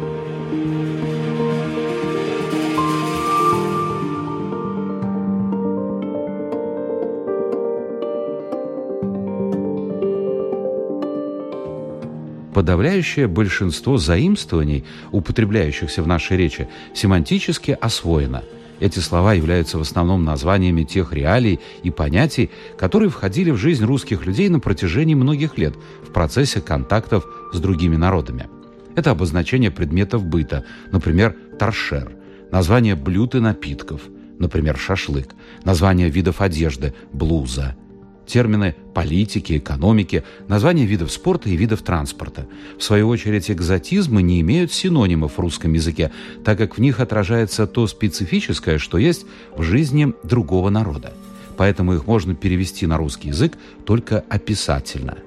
Подавляющее 12.58 13.28
большинство 13.28 14.00
заимствований, 14.00 14.84
употребляющихся 15.12 16.02
в 16.02 16.08
нашей 16.08 16.38
речи, 16.38 16.68
семантически 16.96 17.78
освоено. 17.80 18.42
Эти 18.80 18.98
слова 18.98 19.34
являются 19.34 19.78
в 19.78 19.82
основном 19.82 20.24
названиями 20.24 20.82
тех 20.82 21.14
реалий 21.14 21.60
и 21.84 21.92
понятий, 21.92 22.50
которые 22.76 23.12
входили 23.12 23.52
в 23.52 23.58
жизнь 23.58 23.86
русских 23.86 24.26
людей 24.26 24.50
на 24.50 24.60
протяжении 24.60 25.14
многих 25.14 25.60
лет 25.60 25.76
в 26.02 26.12
процессе 26.12 26.60
контактов 26.60 27.28
с 27.54 27.60
другими 27.60 27.96
народами. 27.96 28.48
Это 28.96 29.12
обозначение 29.12 29.70
предметов 29.70 30.26
быта, 30.26 30.66
например, 30.92 31.36
торшер, 31.60 32.12
название 32.52 32.96
блюд 32.96 33.36
и 33.36 33.40
напитков, 33.40 34.02
например, 34.40 34.80
шашлык, 34.80 35.28
название 35.64 36.10
видов 36.10 36.42
одежды, 36.42 36.96
блуза– 37.14 37.76
термины 38.28 38.76
политики, 38.94 39.58
экономики, 39.58 40.24
названия 40.48 40.86
видов 40.86 41.12
спорта 41.12 41.50
и 41.50 41.56
видов 41.56 41.82
транспорта. 41.82 42.48
В 42.78 42.84
свою 42.84 43.08
очередь, 43.08 43.50
экзотизмы 43.50 44.22
не 44.22 44.42
имеют 44.42 44.72
синонимов 44.72 45.38
в 45.38 45.40
русском 45.40 45.74
языке, 45.74 46.12
так 46.44 46.58
как 46.58 46.78
в 46.78 46.82
них 46.82 47.00
отражается 47.00 47.66
то 47.66 47.88
специфическое, 47.88 48.78
что 48.78 48.98
есть 48.98 49.26
в 49.56 49.64
жизни 49.64 50.14
другого 50.24 50.70
народа. 50.70 51.14
Поэтому 51.58 51.96
их 51.96 52.06
можно 52.06 52.36
перевести 52.36 52.86
на 52.86 52.98
русский 52.98 53.30
язык 53.30 53.58
только 53.86 54.24
описательно– 54.30 55.18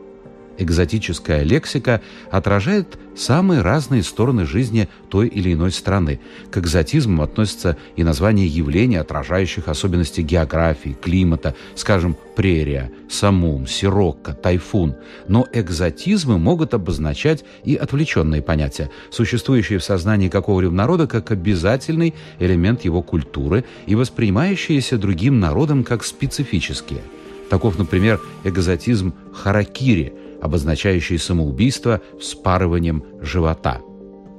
экзотическая 0.60 1.42
лексика 1.42 2.00
отражает 2.30 2.98
самые 3.16 3.62
разные 3.62 4.02
стороны 4.02 4.46
жизни 4.46 4.88
той 5.08 5.28
или 5.28 5.52
иной 5.52 5.72
страны. 5.72 6.20
К 6.50 6.58
экзотизму 6.58 7.22
относятся 7.22 7.76
и 7.96 8.04
названия 8.04 8.46
явлений, 8.46 8.96
отражающих 8.96 9.68
особенности 9.68 10.20
географии, 10.20 10.96
климата, 11.00 11.54
скажем, 11.74 12.16
прерия, 12.36 12.90
самум, 13.08 13.66
сирокко, 13.66 14.32
тайфун. 14.32 14.94
Но 15.28 15.46
экзотизмы 15.52 16.38
могут 16.38 16.74
обозначать 16.74 17.44
и 17.64 17.74
отвлеченные 17.74 18.42
понятия, 18.42 18.90
существующие 19.10 19.78
в 19.78 19.84
сознании 19.84 20.28
какого-либо 20.28 20.74
народа 20.74 21.06
как 21.06 21.30
обязательный 21.30 22.14
элемент 22.38 22.84
его 22.84 23.02
культуры 23.02 23.64
и 23.86 23.94
воспринимающиеся 23.94 24.98
другим 24.98 25.40
народом 25.40 25.84
как 25.84 26.04
специфические. 26.04 27.00
Таков, 27.50 27.78
например, 27.78 28.20
экзотизм 28.44 29.12
харакири– 29.34 30.14
обозначающий 30.40 31.18
самоубийство 31.18 32.00
вспарыванием 32.18 33.04
живота. 33.20 33.80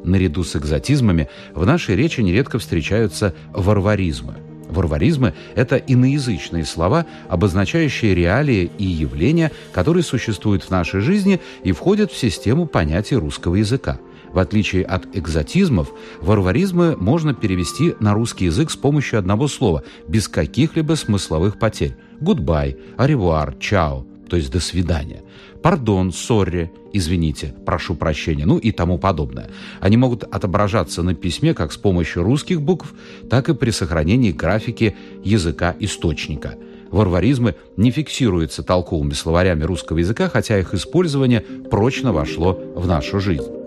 Наряду 0.04 0.44
с 0.44 0.56
экзотизмами 0.56 1.30
в 1.54 1.66
нашей 1.66 1.96
речи 1.96 2.22
нередко 2.22 2.60
встречаются 2.60 3.36
варваризмы. 3.54 4.36
Варваризмы– 4.70 5.34
это 5.56 5.76
иноязычные 5.76 6.66
слова, 6.66 7.06
обозначающие 7.28 8.16
реалии 8.16 8.72
и 8.78 8.86
явления, 8.86 9.52
которые 9.74 10.04
существуют 10.04 10.64
в 10.64 10.72
нашей 10.72 11.02
жизни 11.02 11.42
и 11.64 11.74
входят 11.74 12.12
в 12.12 12.18
систему 12.18 12.66
понятий 12.66 13.18
русского 13.18 13.56
языка. 13.56 14.00
В 14.32 14.40
отличие 14.40 14.86
от 14.86 15.14
экзотизмов, 15.14 15.92
варваризмы 16.22 16.96
можно 16.96 17.34
перевести 17.34 17.96
на 18.00 18.14
русский 18.14 18.46
язык 18.46 18.72
с 18.72 18.78
помощью 18.78 19.20
одного 19.20 19.50
слова, 19.50 19.84
без 20.08 20.30
каких-либо 20.30 20.94
смысловых 20.94 21.60
потерь. 21.60 21.98
Goodbye, 22.22 22.78
au 22.96 23.09
revoir, 23.09 23.56
чао, 23.60 24.06
то 24.30 24.38
есть 24.38 24.52
до 24.52 24.62
свидания 24.62 25.22
пардон, 25.62 26.12
сорри, 26.12 26.72
извините, 26.94 27.54
прошу 27.66 27.96
прощения, 27.96 28.46
ну 28.46 28.58
и 28.58 28.72
тому 28.72 28.98
подобное. 28.98 29.50
Они 29.80 29.98
могут 29.98 30.24
отображаться 30.24 31.04
на 31.04 31.16
письме 31.16 31.54
как 31.54 31.72
с 31.72 31.78
помощью 31.78 32.24
русских 32.24 32.62
букв, 32.62 32.94
так 33.30 33.50
и 33.50 33.54
при 33.54 33.72
сохранении 33.72 34.32
графики 34.32 34.96
языка 35.24 35.76
источника. 35.80 36.56
Варваризмы 36.90 37.56
не 37.78 37.92
фиксируются 37.92 38.64
толковыми 38.64 39.14
словарями 39.14 39.64
русского 39.64 40.00
языка, 40.00 40.28
хотя 40.28 40.60
их 40.60 40.74
использование 40.74 41.40
прочно 41.40 42.12
вошло 42.12 42.60
в 42.76 42.86
нашу 42.86 43.20
жизнь. 43.20 43.61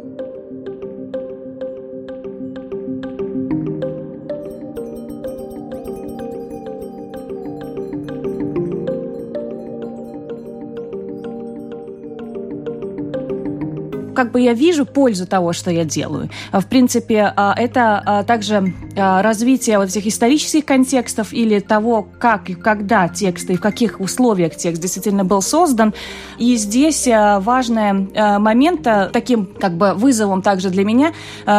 Как 14.14 14.32
бы 14.32 14.40
я 14.40 14.54
вижу 14.54 14.86
пользу 14.86 15.26
того, 15.26 15.52
что 15.52 15.70
я 15.70 15.84
делаю. 15.84 16.30
А, 16.52 16.60
в 16.60 16.66
принципе, 16.66 17.32
а, 17.36 17.54
это 17.56 18.02
а, 18.04 18.22
также 18.22 18.72
развитие 18.96 19.78
вот 19.78 19.88
этих 19.88 20.06
исторических 20.06 20.64
контекстов 20.64 21.32
или 21.32 21.58
того, 21.58 22.06
как 22.18 22.48
и 22.48 22.54
когда 22.54 23.08
текст 23.08 23.50
и 23.50 23.56
в 23.56 23.60
каких 23.60 24.00
условиях 24.00 24.54
текст 24.54 24.80
действительно 24.80 25.24
был 25.24 25.42
создан. 25.42 25.92
И 26.38 26.56
здесь 26.56 27.06
важный 27.06 28.08
момент, 28.38 28.82
таким 29.12 29.46
как 29.46 29.76
бы 29.76 29.94
вызовом 29.94 30.42
также 30.42 30.70
для 30.70 30.84
меня 30.84 31.12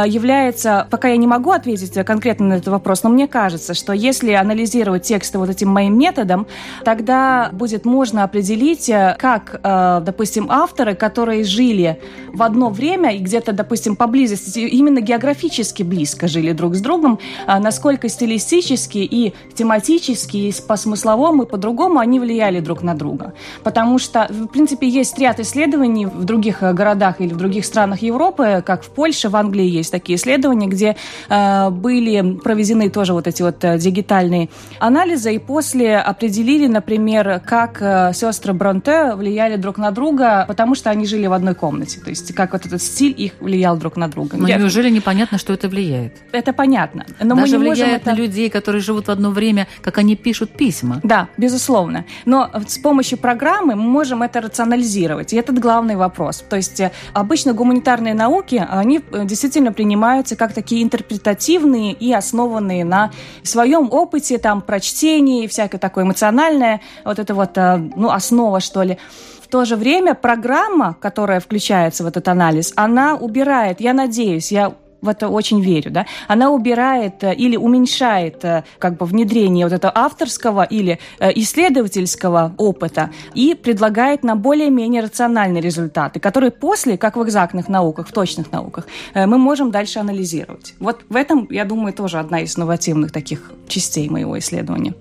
является, 0.06 0.88
пока 0.90 1.10
я 1.10 1.18
не 1.18 1.28
могу 1.28 1.52
ответить 1.52 1.94
конкретно 2.06 2.48
на 2.48 2.54
этот 2.54 2.70
вопрос, 2.70 3.04
но 3.04 3.10
мне 3.10 3.28
кажется, 3.28 3.74
что 3.74 3.92
если 3.92 4.32
анализировать 4.32 5.04
тексты 5.04 5.38
вот 5.38 5.50
этим 5.50 5.70
моим 5.70 5.98
методом, 5.98 6.48
тогда 6.86 7.50
будет 7.52 7.86
можно 7.86 8.24
определить, 8.24 8.90
как, 9.18 9.60
допустим, 9.62 10.48
авторы, 10.50 10.96
которые 10.96 11.44
жили 11.44 12.00
в 12.34 12.42
одно 12.46 12.70
время 12.70 13.16
и 13.16 13.20
где-то, 13.20 13.52
допустим, 13.52 13.96
поблизости, 13.96 14.60
именно 14.60 15.02
географически 15.02 15.84
близко 15.84 16.28
жили 16.28 16.52
друг 16.54 16.76
с 16.76 16.82
другом, 16.82 17.20
а 17.48 17.60
насколько 17.60 18.10
стилистически 18.10 19.00
и 19.00 19.34
тематически, 19.54 20.38
и 20.38 20.54
по 20.68 20.78
смысловому, 20.78 21.44
и 21.44 21.46
по-другому 21.48 22.00
они 22.00 22.20
влияли 22.20 22.60
друг 22.60 22.84
на 22.84 22.96
друга. 22.96 23.34
Потому 23.64 24.00
что, 24.00 24.28
в 24.30 24.48
принципе, 24.48 24.88
есть 24.88 25.18
ряд 25.20 25.40
исследований 25.40 26.06
в 26.06 26.24
других 26.24 26.64
э, 26.64 26.74
городах 26.74 27.22
или 27.22 27.34
в 27.34 27.38
других 27.38 27.66
странах 27.66 28.02
Европы, 28.02 28.64
как 28.66 28.84
в 28.84 28.90
Польше, 28.90 29.30
в 29.30 29.36
Англии 29.36 29.66
есть 29.66 29.92
такие 29.92 30.18
исследования, 30.18 30.68
где 30.68 30.96
э, 31.30 31.70
были 31.70 32.38
проведены 32.44 32.90
тоже 32.90 33.14
вот 33.14 33.28
эти 33.28 33.42
вот 33.42 33.64
э, 33.64 33.78
дигитальные 33.78 34.50
анализы, 34.80 35.36
и 35.36 35.40
после 35.40 35.98
определили, 35.98 36.68
например, 36.68 37.42
как 37.46 37.82
э, 37.82 38.12
сестры 38.14 38.54
Бронте 38.54 39.16
влияли 39.16 39.56
друг 39.56 39.78
на 39.78 39.92
друга, 39.92 40.46
потому 40.48 40.76
что 40.76 40.90
они 40.90 41.06
жили 41.06 41.28
в 41.28 41.34
одной 41.34 41.56
комнате. 41.56 42.00
То 42.00 42.10
есть 42.10 42.35
как 42.36 42.54
вот 42.54 42.66
этот 42.66 42.82
стиль 42.82 43.14
их 43.18 43.34
влиял 43.40 43.78
друг 43.78 43.98
на 43.98 44.08
друга. 44.08 44.38
Но 44.38 44.48
Я... 44.48 44.58
неужели 44.58 44.90
непонятно, 44.90 45.38
что 45.38 45.54
это 45.54 45.68
влияет? 45.68 46.14
Это 46.32 46.54
понятно. 46.54 47.06
Но 47.20 47.36
Даже 47.36 47.58
мы 47.58 47.66
не 47.66 47.72
влияет 47.72 47.80
можем 47.80 47.96
это... 47.96 48.12
на 48.12 48.16
людей, 48.16 48.50
которые 48.50 48.82
живут 48.82 49.08
в 49.08 49.12
одно 49.12 49.32
время, 49.32 49.68
как 49.82 49.98
они 49.98 50.16
пишут 50.16 50.52
письма. 50.52 51.00
Да, 51.04 51.30
безусловно. 51.38 52.06
Но 52.26 52.52
с 52.68 52.78
помощью 52.78 53.18
программы 53.18 53.76
мы 53.76 53.84
можем 53.84 54.22
это 54.24 54.42
рационализировать. 54.42 55.34
И 55.34 55.38
этот 55.38 55.60
главный 55.60 55.96
вопрос. 55.96 56.44
То 56.48 56.56
есть 56.56 56.80
э, 56.80 56.92
обычно 57.14 57.54
гуманитарные 57.54 58.14
науки, 58.14 58.66
они 58.70 59.00
э, 59.12 59.26
действительно 59.26 59.72
принимаются 59.72 60.36
как 60.36 60.54
такие 60.54 60.84
интерпретативные 60.84 61.94
и 61.94 62.14
основанные 62.14 62.86
на 62.86 63.12
своем 63.44 63.90
опыте, 63.92 64.38
там, 64.38 64.62
прочтении, 64.62 65.48
всякое 65.48 65.78
такое 65.78 66.04
эмоциональное, 66.04 66.82
вот 67.04 67.20
это 67.20 67.34
вот, 67.34 67.58
э, 67.58 67.78
ну, 67.96 68.10
основа, 68.10 68.60
что 68.60 68.84
ли. 68.84 68.98
В 69.46 69.48
то 69.48 69.64
же 69.64 69.76
время 69.76 70.16
программа, 70.16 70.96
которая 71.00 71.40
включается 71.40 72.04
в 72.04 72.08
этот 72.08 72.28
анализ, 72.28 72.74
она 72.76 73.16
убирает, 73.16 73.80
я 73.80 73.94
надеюсь, 73.94 74.52
я 74.52 74.74
в 75.02 75.08
это 75.08 75.30
очень 75.30 75.62
верю, 75.62 75.92
да, 75.92 76.08
она 76.28 76.50
убирает 76.50 77.24
э, 77.24 77.36
или 77.36 77.56
уменьшает 77.56 78.44
э, 78.44 78.64
как 78.80 78.98
бы 78.98 79.06
внедрение 79.06 79.68
вот 79.68 79.74
этого 79.74 79.94
авторского 79.96 80.64
или 80.64 80.98
э, 81.20 81.32
исследовательского 81.36 82.56
опыта 82.58 83.12
и 83.36 83.54
предлагает 83.54 84.24
нам 84.24 84.42
более-менее 84.42 85.04
рациональные 85.04 85.62
результаты, 85.62 86.20
которые 86.20 86.50
после, 86.50 86.98
как 86.98 87.18
в 87.18 87.24
экзактных 87.24 87.70
науках, 87.70 88.08
в 88.08 88.12
точных 88.14 88.52
науках, 88.52 88.88
мы 89.14 89.38
можем 89.38 89.70
дальше 89.70 90.00
анализировать. 90.00 90.74
Вот 90.80 91.06
в 91.08 91.16
этом, 91.16 91.48
я 91.52 91.66
думаю, 91.66 91.94
тоже 91.94 92.18
одна 92.18 92.40
из 92.40 92.58
инновативных 92.58 93.12
таких 93.12 93.52
частей 93.68 94.10
моего 94.10 94.40
исследования. 94.40 94.96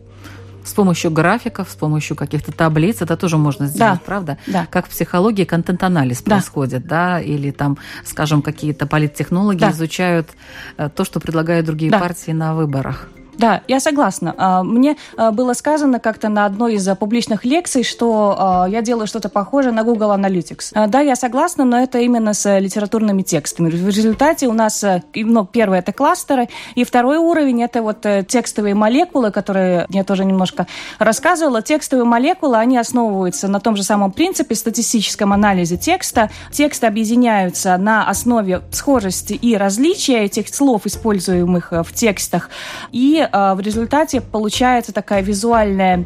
С 0.65 0.73
помощью 0.73 1.11
графиков, 1.11 1.69
с 1.71 1.75
помощью 1.75 2.17
каких-то 2.17 2.51
таблиц 2.51 3.03
это 3.03 3.17
тоже 3.17 3.37
можно 3.37 3.67
сделать, 3.67 4.01
да, 4.01 4.01
правда? 4.05 4.39
Да. 4.47 4.67
Как 4.71 4.87
в 4.87 4.91
психологии 4.91 5.45
контент-анализ 5.45 6.23
да. 6.23 6.31
происходит, 6.33 6.87
да, 6.87 7.21
или 7.21 7.51
там, 7.51 7.79
скажем, 8.05 8.43
какие-то 8.43 8.87
политтехнологи 8.87 9.59
да. 9.59 9.71
изучают 9.71 10.31
э, 10.77 10.89
то, 10.89 11.05
что 11.05 11.21
предлагают 11.21 11.67
другие 11.67 11.91
да. 11.91 11.99
партии 11.99 12.33
на 12.33 12.55
выборах. 12.55 13.09
Да, 13.39 13.63
я 13.69 13.81
согласна. 13.81 14.35
А, 14.37 14.63
мне 14.63 14.97
а, 15.17 15.31
было 15.31 15.53
сказано 15.55 16.01
как-то 16.01 16.29
на 16.29 16.47
одной 16.47 16.75
из 16.75 16.87
а, 16.89 16.95
публичных 16.95 17.45
лекций, 17.45 17.83
что 17.83 18.67
я 18.69 18.83
делаю 18.83 19.07
что-то 19.07 19.29
похожее 19.29 19.73
на 19.73 19.83
Google 19.83 20.13
Analytics. 20.13 20.89
Да, 20.89 21.01
я 21.01 21.17
согласна, 21.17 21.65
но 21.65 21.81
это 21.81 21.99
именно 21.99 22.35
с 22.35 22.59
литературными 22.59 23.23
текстами. 23.23 23.69
В 23.69 23.89
результате 23.89 24.47
у 24.47 24.53
нас, 24.53 24.85
ну, 25.15 25.45
первое 25.45 25.81
это 25.81 25.93
кластеры, 25.93 26.49
и 26.75 26.85
второй 26.85 27.19
уровень 27.19 27.63
это 27.63 27.83
вот 27.83 28.07
э, 28.07 28.25
текстовые 28.27 28.75
молекулы, 28.75 29.31
которые 29.31 29.87
я 29.91 30.05
тоже 30.05 30.25
немножко 30.25 30.67
рассказывала. 30.99 31.63
Текстовые 31.63 32.05
молекулы, 32.05 32.57
они 32.57 32.79
основываются 32.79 33.49
на 33.49 33.61
том 33.61 33.77
же 33.77 33.83
самом 33.83 34.13
принципе 34.13 34.55
статистическом 34.55 35.33
анализе 35.33 35.77
текста. 35.77 36.31
Тексты 36.51 36.87
объединяются 36.87 37.77
на 37.77 38.09
основе 38.09 38.63
схожести 38.71 39.35
и 39.35 39.57
различия 39.57 40.25
этих 40.25 40.49
слов, 40.49 40.87
используемых 40.87 41.73
э, 41.73 41.83
в 41.83 41.93
текстах, 41.93 42.51
и 42.93 43.21
а, 43.21 43.24
в 43.33 43.61
результате 43.61 44.21
получается 44.21 44.93
такая 44.93 45.23
визуальная 45.23 46.05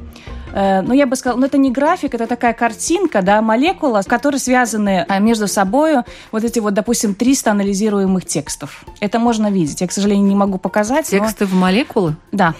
Э, 0.53 0.81
ну, 0.83 0.95
я 0.95 1.07
бы 1.07 1.17
сказала, 1.17 1.39
ну, 1.39 1.47
это 1.47 1.59
не 1.59 1.71
график, 1.71 2.15
это 2.15 2.27
такая 2.27 2.53
картинка, 2.53 3.23
да, 3.23 3.43
молекула, 3.43 4.03
которые 4.07 4.41
связаны 4.41 5.07
э, 5.09 5.21
между 5.21 5.49
собой 5.49 5.97
вот 6.33 6.45
эти 6.45 6.59
вот, 6.59 6.75
допустим, 6.75 7.15
300 7.15 7.51
анализируемых 7.51 8.25
текстов. 8.25 8.85
Это 9.01 9.19
можно 9.19 9.51
видеть. 9.51 9.81
Я, 9.81 9.87
к 9.87 9.93
сожалению, 9.93 10.27
не 10.27 10.37
могу 10.37 10.59
показать. 10.59 11.07
Тексты 11.07 11.45
но... 11.45 11.51
в 11.51 11.55
молекулы? 11.55 12.17
Да 12.33 12.55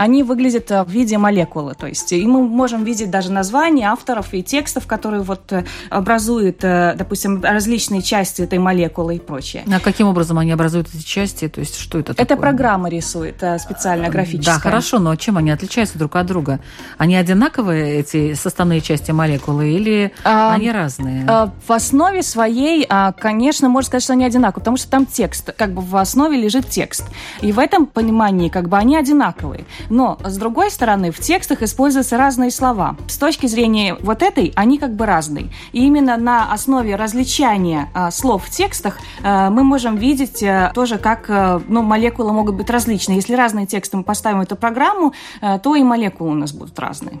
они 0.00 0.22
выглядят 0.22 0.70
э, 0.70 0.82
в 0.82 0.88
виде 0.88 1.18
молекулы. 1.18 1.74
То 1.74 1.86
есть 1.86 2.12
и 2.12 2.26
мы 2.26 2.48
можем 2.48 2.84
видеть 2.84 3.10
даже 3.10 3.30
названия 3.30 3.86
авторов 3.88 4.32
и 4.32 4.42
текстов, 4.42 4.86
которые 4.86 5.22
вот 5.22 5.52
э, 5.52 5.64
образуют, 5.90 6.64
э, 6.64 6.94
допустим, 6.96 7.42
различные 7.42 8.00
части 8.00 8.40
этой 8.40 8.58
молекулы 8.58 9.16
и 9.16 9.18
прочее. 9.18 9.62
А 9.70 9.78
каким 9.78 10.08
образом 10.08 10.38
они 10.38 10.52
образуют 10.52 10.88
эти 10.94 11.02
части? 11.02 11.48
То 11.48 11.60
есть 11.60 11.76
что 11.76 11.98
это 11.98 12.14
такое? 12.14 12.24
Это 12.24 12.36
программа 12.38 12.88
рисует 12.88 13.44
специально 13.58 14.08
графическая. 14.08 14.54
Да, 14.54 14.60
хорошо, 14.60 14.98
но 15.00 15.14
чем 15.16 15.36
они 15.36 15.50
отличаются 15.50 15.98
друг 15.98 16.16
от 16.16 16.24
друга? 16.24 16.60
Они 16.96 17.14
одинаковые, 17.14 18.00
эти 18.00 18.32
составные 18.32 18.80
части 18.80 19.10
молекулы, 19.10 19.70
или 19.70 20.12
а, 20.24 20.54
они 20.54 20.72
разные? 20.72 21.26
А, 21.28 21.52
в 21.66 21.72
основе 21.72 22.22
своей, 22.22 22.86
а, 22.88 23.12
конечно, 23.12 23.68
можно 23.68 23.88
сказать, 23.88 24.04
что 24.04 24.14
они 24.14 24.24
одинаковые, 24.24 24.62
потому 24.62 24.78
что 24.78 24.88
там 24.88 25.04
текст, 25.04 25.52
как 25.52 25.74
бы 25.74 25.82
в 25.82 25.94
основе 25.96 26.40
лежит 26.40 26.70
текст. 26.70 27.04
И 27.42 27.52
в 27.52 27.58
этом 27.58 27.84
понимании 27.84 28.48
как 28.48 28.70
бы 28.70 28.78
они 28.78 28.96
одинаковые. 28.96 29.66
Но, 29.90 30.18
с 30.24 30.36
другой 30.38 30.70
стороны, 30.70 31.10
в 31.10 31.18
текстах 31.18 31.62
используются 31.62 32.16
разные 32.16 32.50
слова. 32.52 32.96
С 33.08 33.18
точки 33.18 33.46
зрения 33.46 33.96
вот 34.00 34.22
этой, 34.22 34.52
они 34.54 34.78
как 34.78 34.94
бы 34.94 35.04
разные. 35.04 35.52
И 35.72 35.84
именно 35.84 36.16
на 36.16 36.52
основе 36.52 36.94
различания 36.94 37.90
а, 37.92 38.10
слов 38.12 38.44
в 38.44 38.50
текстах 38.50 38.98
а, 39.22 39.50
мы 39.50 39.64
можем 39.64 39.96
видеть 39.96 40.42
а, 40.42 40.70
тоже, 40.74 40.96
как 40.96 41.28
а, 41.28 41.60
ну, 41.66 41.82
молекулы 41.82 42.32
могут 42.32 42.54
быть 42.54 42.70
различны. 42.70 43.14
Если 43.14 43.34
разные 43.34 43.66
тексты 43.66 43.96
мы 43.96 44.04
поставим 44.04 44.40
эту 44.40 44.54
программу, 44.54 45.12
а, 45.40 45.58
то 45.58 45.74
и 45.74 45.82
молекулы 45.82 46.30
у 46.30 46.34
нас 46.34 46.52
будут 46.52 46.78
разные. 46.78 47.18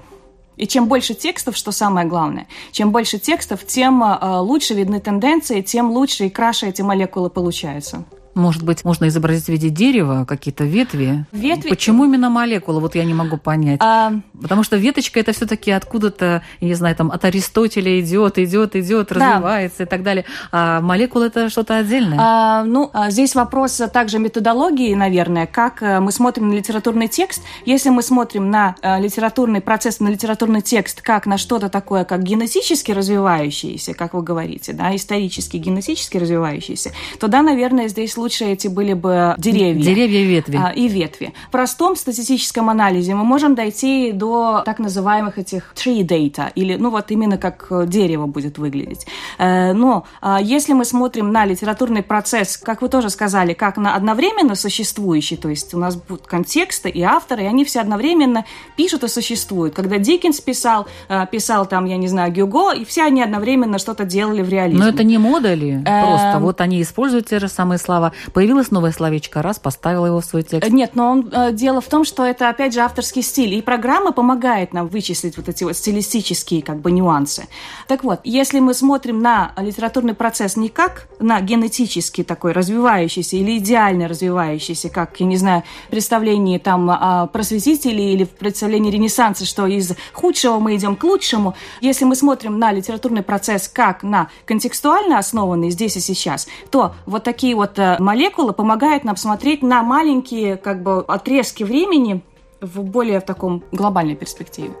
И 0.56 0.66
чем 0.66 0.86
больше 0.86 1.14
текстов, 1.14 1.56
что 1.56 1.72
самое 1.72 2.06
главное, 2.06 2.46
чем 2.70 2.92
больше 2.92 3.18
текстов, 3.18 3.66
тем 3.66 4.04
лучше 4.22 4.74
видны 4.74 5.00
тенденции, 5.00 5.62
тем 5.62 5.90
лучше 5.90 6.26
и 6.26 6.30
краше 6.30 6.66
эти 6.66 6.82
молекулы 6.82 7.30
получаются. 7.30 8.04
Может 8.34 8.62
быть, 8.62 8.84
можно 8.84 9.08
изобразить 9.08 9.46
в 9.46 9.48
виде 9.48 9.70
дерева 9.70 10.24
какие-то 10.26 10.64
ветви? 10.64 11.24
Ветви. 11.32 11.68
Почему 11.68 12.04
именно 12.04 12.30
молекулы? 12.30 12.80
Вот 12.80 12.94
я 12.94 13.04
не 13.04 13.14
могу 13.14 13.36
понять. 13.36 13.80
А... 13.82 14.12
Потому 14.40 14.62
что 14.62 14.76
веточка 14.76 15.20
это 15.20 15.32
все-таки 15.32 15.70
откуда-то, 15.70 16.42
я 16.60 16.68
не 16.68 16.74
знаю, 16.74 16.94
там 16.96 17.10
от 17.10 17.24
Аристотеля 17.24 18.00
идет, 18.00 18.38
идет, 18.38 18.76
идет, 18.76 19.08
да. 19.10 19.34
развивается 19.34 19.82
и 19.82 19.86
так 19.86 20.02
далее. 20.02 20.24
А 20.52 20.80
молекула 20.80 21.24
это 21.24 21.50
что-то 21.50 21.78
отдельное. 21.78 22.18
А, 22.20 22.64
ну, 22.64 22.90
а 22.92 23.10
здесь 23.10 23.34
вопрос 23.34 23.80
также 23.92 24.18
методологии, 24.18 24.94
наверное, 24.94 25.46
как 25.46 25.82
э, 25.82 26.00
мы 26.00 26.12
смотрим 26.12 26.48
на 26.48 26.54
литературный 26.54 27.08
текст. 27.08 27.42
Если 27.66 27.90
мы 27.90 28.02
смотрим 28.02 28.50
на 28.50 28.76
э, 28.82 29.00
литературный 29.00 29.60
процесс, 29.60 30.00
на 30.00 30.08
литературный 30.08 30.62
текст, 30.62 31.02
как 31.02 31.26
на 31.26 31.36
что-то 31.36 31.68
такое, 31.68 32.04
как 32.04 32.22
генетически 32.22 32.92
развивающееся, 32.92 33.94
как 33.94 34.14
вы 34.14 34.22
говорите, 34.22 34.72
да, 34.72 34.94
исторически, 34.94 35.56
генетически 35.56 36.16
развивающееся, 36.16 36.92
то 37.18 37.28
да, 37.28 37.42
наверное, 37.42 37.88
здесь 37.88 38.16
лучше 38.20 38.44
эти 38.44 38.68
были 38.68 38.92
бы 38.92 39.34
деревья. 39.38 39.82
Деревья 39.82 40.20
и 40.20 40.24
ветви. 40.24 40.60
А, 40.62 40.70
и 40.70 40.88
ветви. 40.88 41.32
В 41.48 41.50
простом 41.50 41.96
статистическом 41.96 42.68
анализе 42.70 43.14
мы 43.14 43.24
можем 43.24 43.54
дойти 43.54 44.12
до 44.12 44.62
так 44.64 44.78
называемых 44.78 45.38
этих 45.38 45.72
tree 45.74 46.02
data, 46.02 46.52
или, 46.54 46.76
ну, 46.76 46.90
вот 46.90 47.10
именно 47.10 47.38
как 47.38 47.68
дерево 47.88 48.26
будет 48.26 48.58
выглядеть. 48.58 49.06
Э, 49.38 49.72
но 49.72 50.04
а, 50.20 50.40
если 50.40 50.72
мы 50.72 50.84
смотрим 50.84 51.32
на 51.32 51.44
литературный 51.44 52.02
процесс, 52.02 52.56
как 52.56 52.82
вы 52.82 52.88
тоже 52.88 53.10
сказали, 53.10 53.54
как 53.54 53.76
на 53.76 53.94
одновременно 53.94 54.54
существующий, 54.54 55.36
то 55.36 55.48
есть 55.48 55.74
у 55.74 55.78
нас 55.78 55.96
будут 55.96 56.26
контексты 56.26 56.88
и 56.88 57.02
авторы, 57.02 57.44
и 57.44 57.46
они 57.46 57.64
все 57.64 57.80
одновременно 57.80 58.44
пишут 58.76 59.04
и 59.04 59.08
существуют. 59.08 59.74
Когда 59.74 59.98
Диккенс 59.98 60.40
писал, 60.40 60.86
э, 61.08 61.26
писал 61.30 61.66
там, 61.66 61.86
я 61.86 61.96
не 61.96 62.08
знаю, 62.08 62.32
Гюго, 62.32 62.72
и 62.72 62.84
все 62.84 63.04
они 63.04 63.22
одновременно 63.22 63.78
что-то 63.78 64.04
делали 64.04 64.42
в 64.42 64.48
реализме. 64.48 64.84
Но 64.84 64.90
это 64.90 65.04
не 65.04 65.18
модули, 65.18 65.82
просто 65.84 66.38
вот 66.40 66.60
они 66.60 66.82
используют 66.82 67.26
те 67.26 67.38
же 67.38 67.48
самые 67.48 67.78
слова, 67.78 68.09
Появилось 68.32 68.70
новое 68.70 68.92
словечко, 68.92 69.42
раз, 69.42 69.58
поставила 69.58 70.06
его 70.06 70.20
в 70.20 70.24
свой 70.24 70.42
текст. 70.42 70.70
Нет, 70.70 70.92
но 70.94 71.10
он, 71.10 71.30
э, 71.32 71.52
дело 71.52 71.80
в 71.80 71.86
том, 71.86 72.04
что 72.04 72.24
это, 72.24 72.48
опять 72.48 72.74
же, 72.74 72.80
авторский 72.80 73.22
стиль. 73.22 73.54
И 73.54 73.62
программа 73.62 74.12
помогает 74.12 74.72
нам 74.72 74.88
вычислить 74.88 75.36
вот 75.36 75.48
эти 75.48 75.64
вот 75.64 75.76
стилистические 75.76 76.62
как 76.62 76.80
бы 76.80 76.90
нюансы. 76.90 77.48
Так 77.88 78.04
вот, 78.04 78.20
если 78.24 78.60
мы 78.60 78.74
смотрим 78.74 79.20
на 79.20 79.52
литературный 79.56 80.14
процесс 80.14 80.56
не 80.56 80.68
как 80.68 81.08
на 81.18 81.40
генетически 81.40 82.24
такой 82.24 82.52
развивающийся 82.52 83.36
или 83.36 83.58
идеально 83.58 84.08
развивающийся, 84.08 84.88
как, 84.88 85.18
я 85.20 85.26
не 85.26 85.36
знаю, 85.36 85.62
представление 85.90 86.58
там 86.58 87.28
просветителей 87.32 88.14
или 88.14 88.24
в 88.24 88.30
представлении 88.30 88.90
Ренессанса, 88.90 89.44
что 89.44 89.66
из 89.66 89.92
худшего 90.12 90.58
мы 90.58 90.76
идем 90.76 90.96
к 90.96 91.04
лучшему. 91.04 91.54
Если 91.80 92.04
мы 92.04 92.14
смотрим 92.16 92.58
на 92.58 92.72
литературный 92.72 93.22
процесс 93.22 93.68
как 93.68 94.02
на 94.02 94.28
контекстуально 94.46 95.18
основанный 95.18 95.70
здесь 95.70 95.96
и 95.96 96.00
сейчас, 96.00 96.46
то 96.70 96.94
вот 97.06 97.24
такие 97.24 97.54
вот 97.54 97.78
молекула 98.00 98.52
помогает 98.52 99.04
нам 99.04 99.16
смотреть 99.16 99.62
на 99.62 99.82
маленькие 99.82 100.56
как 100.56 100.82
бы 100.82 101.00
отрезки 101.00 101.62
времени 101.62 102.22
в 102.60 102.82
более 102.82 103.20
в 103.20 103.24
таком 103.24 103.62
глобальной 103.72 104.16
перспективе. 104.16 104.72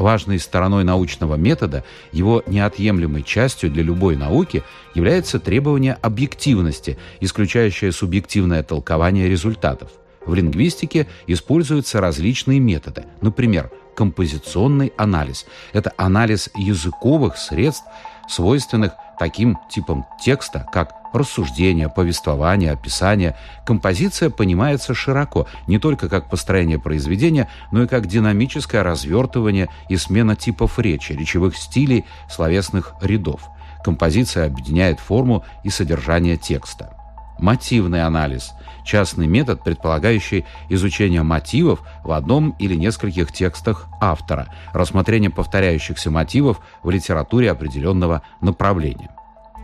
Важной 0.00 0.38
стороной 0.38 0.82
научного 0.82 1.34
метода, 1.34 1.84
его 2.10 2.42
неотъемлемой 2.46 3.22
частью 3.22 3.70
для 3.70 3.82
любой 3.82 4.16
науки 4.16 4.62
является 4.94 5.38
требование 5.38 5.92
объективности, 6.00 6.96
исключающее 7.20 7.92
субъективное 7.92 8.62
толкование 8.62 9.28
результатов. 9.28 9.90
В 10.24 10.32
лингвистике 10.32 11.06
используются 11.26 12.00
различные 12.00 12.60
методы, 12.60 13.04
например, 13.20 13.70
композиционный 13.94 14.90
анализ. 14.96 15.44
Это 15.74 15.92
анализ 15.98 16.48
языковых 16.56 17.36
средств, 17.36 17.84
свойственных 18.26 18.92
таким 19.20 19.58
типам 19.68 20.06
текста, 20.18 20.66
как 20.72 20.94
рассуждение, 21.12 21.90
повествование, 21.90 22.72
описание. 22.72 23.36
Композиция 23.66 24.30
понимается 24.30 24.94
широко, 24.94 25.46
не 25.66 25.78
только 25.78 26.08
как 26.08 26.30
построение 26.30 26.78
произведения, 26.78 27.46
но 27.70 27.82
и 27.82 27.86
как 27.86 28.06
динамическое 28.06 28.82
развертывание 28.82 29.68
и 29.90 29.98
смена 29.98 30.36
типов 30.36 30.78
речи, 30.78 31.12
речевых 31.12 31.58
стилей, 31.58 32.06
словесных 32.30 32.94
рядов. 33.02 33.42
Композиция 33.84 34.46
объединяет 34.46 35.00
форму 35.00 35.44
и 35.64 35.68
содержание 35.68 36.38
текста. 36.38 36.96
Мотивный 37.38 38.04
анализ– 38.06 38.52
частный 38.84 39.26
метод, 39.26 39.62
предполагающий 39.62 40.44
изучение 40.68 41.22
мотивов 41.22 41.82
в 42.04 42.12
одном 42.12 42.54
или 42.58 42.74
нескольких 42.74 43.32
текстах 43.32 43.86
автора, 44.00 44.48
рассмотрение 44.72 45.30
повторяющихся 45.30 46.10
мотивов 46.10 46.60
в 46.82 46.90
литературе 46.90 47.50
определенного 47.50 48.22
направления. 48.40 49.10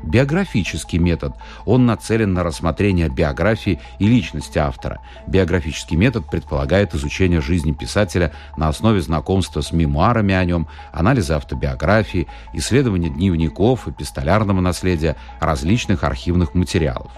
Биографический 0.03 0.99
метод. 0.99 1.35
Он 1.65 1.87
нацелен 1.87 2.33
на 2.33 2.43
рассмотрение 2.45 3.09
биографии 3.09 3.81
и 3.99 4.07
личности 4.07 4.59
автора. 4.59 5.01
Биографический 5.27 5.97
метод 5.97 6.31
предполагает 6.31 6.95
изучение 6.95 7.41
жизни 7.41 7.73
писателя 7.73 8.33
на 8.57 8.69
основе 8.69 9.01
знакомства 9.01 9.63
с 9.63 9.73
мемуарами 9.73 10.35
о 10.35 10.45
нем, 10.45 10.69
анализа 10.93 11.37
автобиографии, 11.37 12.29
исследования 12.53 13.09
дневников, 13.09 13.89
эпистолярного 13.89 14.61
наследия, 14.61 15.17
различных 15.41 16.05
архивных 16.05 16.55
материалов. 16.55 17.11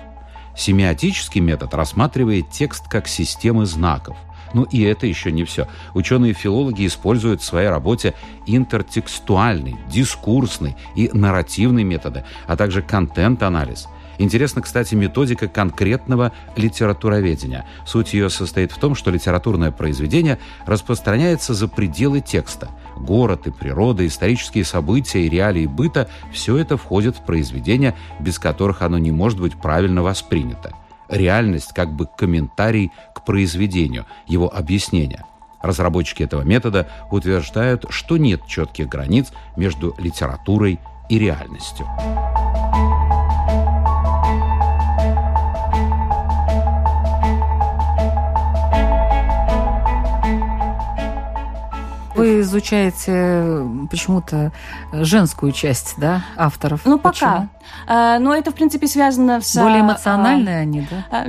Семиотический 0.58 1.40
метод 1.40 1.72
рассматривает 1.72 2.50
текст 2.50 2.88
как 2.88 3.06
системы 3.06 3.64
знаков. 3.64 4.16
Но 4.54 4.64
и 4.64 4.82
это 4.82 5.06
еще 5.06 5.30
не 5.30 5.44
все. 5.44 5.68
Ученые-филологи 5.94 6.84
используют 6.84 7.42
в 7.42 7.44
своей 7.44 7.68
работе 7.68 8.14
интертекстуальный, 8.44 9.76
дискурсный 9.88 10.74
и 10.96 11.10
нарративный 11.12 11.84
методы, 11.84 12.24
а 12.46 12.56
также 12.56 12.82
контент-анализ– 12.82 13.86
Интересна, 14.18 14.62
кстати, 14.62 14.94
методика 14.94 15.48
конкретного 15.48 16.32
литературоведения. 16.56 17.66
Суть 17.86 18.14
ее 18.14 18.30
состоит 18.30 18.72
в 18.72 18.78
том, 18.78 18.94
что 18.94 19.10
литературное 19.10 19.70
произведение 19.70 20.38
распространяется 20.66 21.54
за 21.54 21.68
пределы 21.68 22.20
текста. 22.20 22.68
Город 22.96 23.46
и 23.46 23.50
природа, 23.50 24.06
исторические 24.06 24.64
события 24.64 25.24
и 25.24 25.28
реалии 25.28 25.66
быта– 25.66 26.08
все 26.32 26.56
это 26.56 26.76
входит 26.76 27.16
в 27.16 27.24
произведение, 27.24 27.94
без 28.18 28.38
которых 28.38 28.82
оно 28.82 28.98
не 28.98 29.12
может 29.12 29.40
быть 29.40 29.56
правильно 29.56 30.02
воспринято 30.02 30.72
реальность 31.08 31.72
как 31.72 31.92
бы 31.92 32.06
комментарий 32.06 32.92
к 33.14 33.24
произведению, 33.24 34.06
его 34.26 34.54
объяснение. 34.54 35.24
Разработчики 35.60 36.22
этого 36.22 36.42
метода 36.42 36.88
утверждают, 37.10 37.86
что 37.90 38.16
нет 38.16 38.46
четких 38.46 38.88
границ 38.88 39.32
между 39.56 39.94
литературой 39.98 40.78
и 41.08 41.18
реальностью. 41.18 41.86
Вы 52.18 52.40
изучаете 52.40 53.64
почему-то 53.90 54.52
женскую 54.92 55.52
часть, 55.52 55.94
да, 55.96 56.22
авторов? 56.36 56.82
Ну, 56.84 56.98
пока. 56.98 57.48
А, 57.86 58.18
но 58.18 58.34
это, 58.34 58.50
в 58.50 58.54
принципе, 58.54 58.86
связано 58.86 59.40
с... 59.40 59.56
Более 59.56 59.80
эмоциональные 59.80 60.58
а, 60.58 60.60
они, 60.60 60.88
да? 60.90 61.26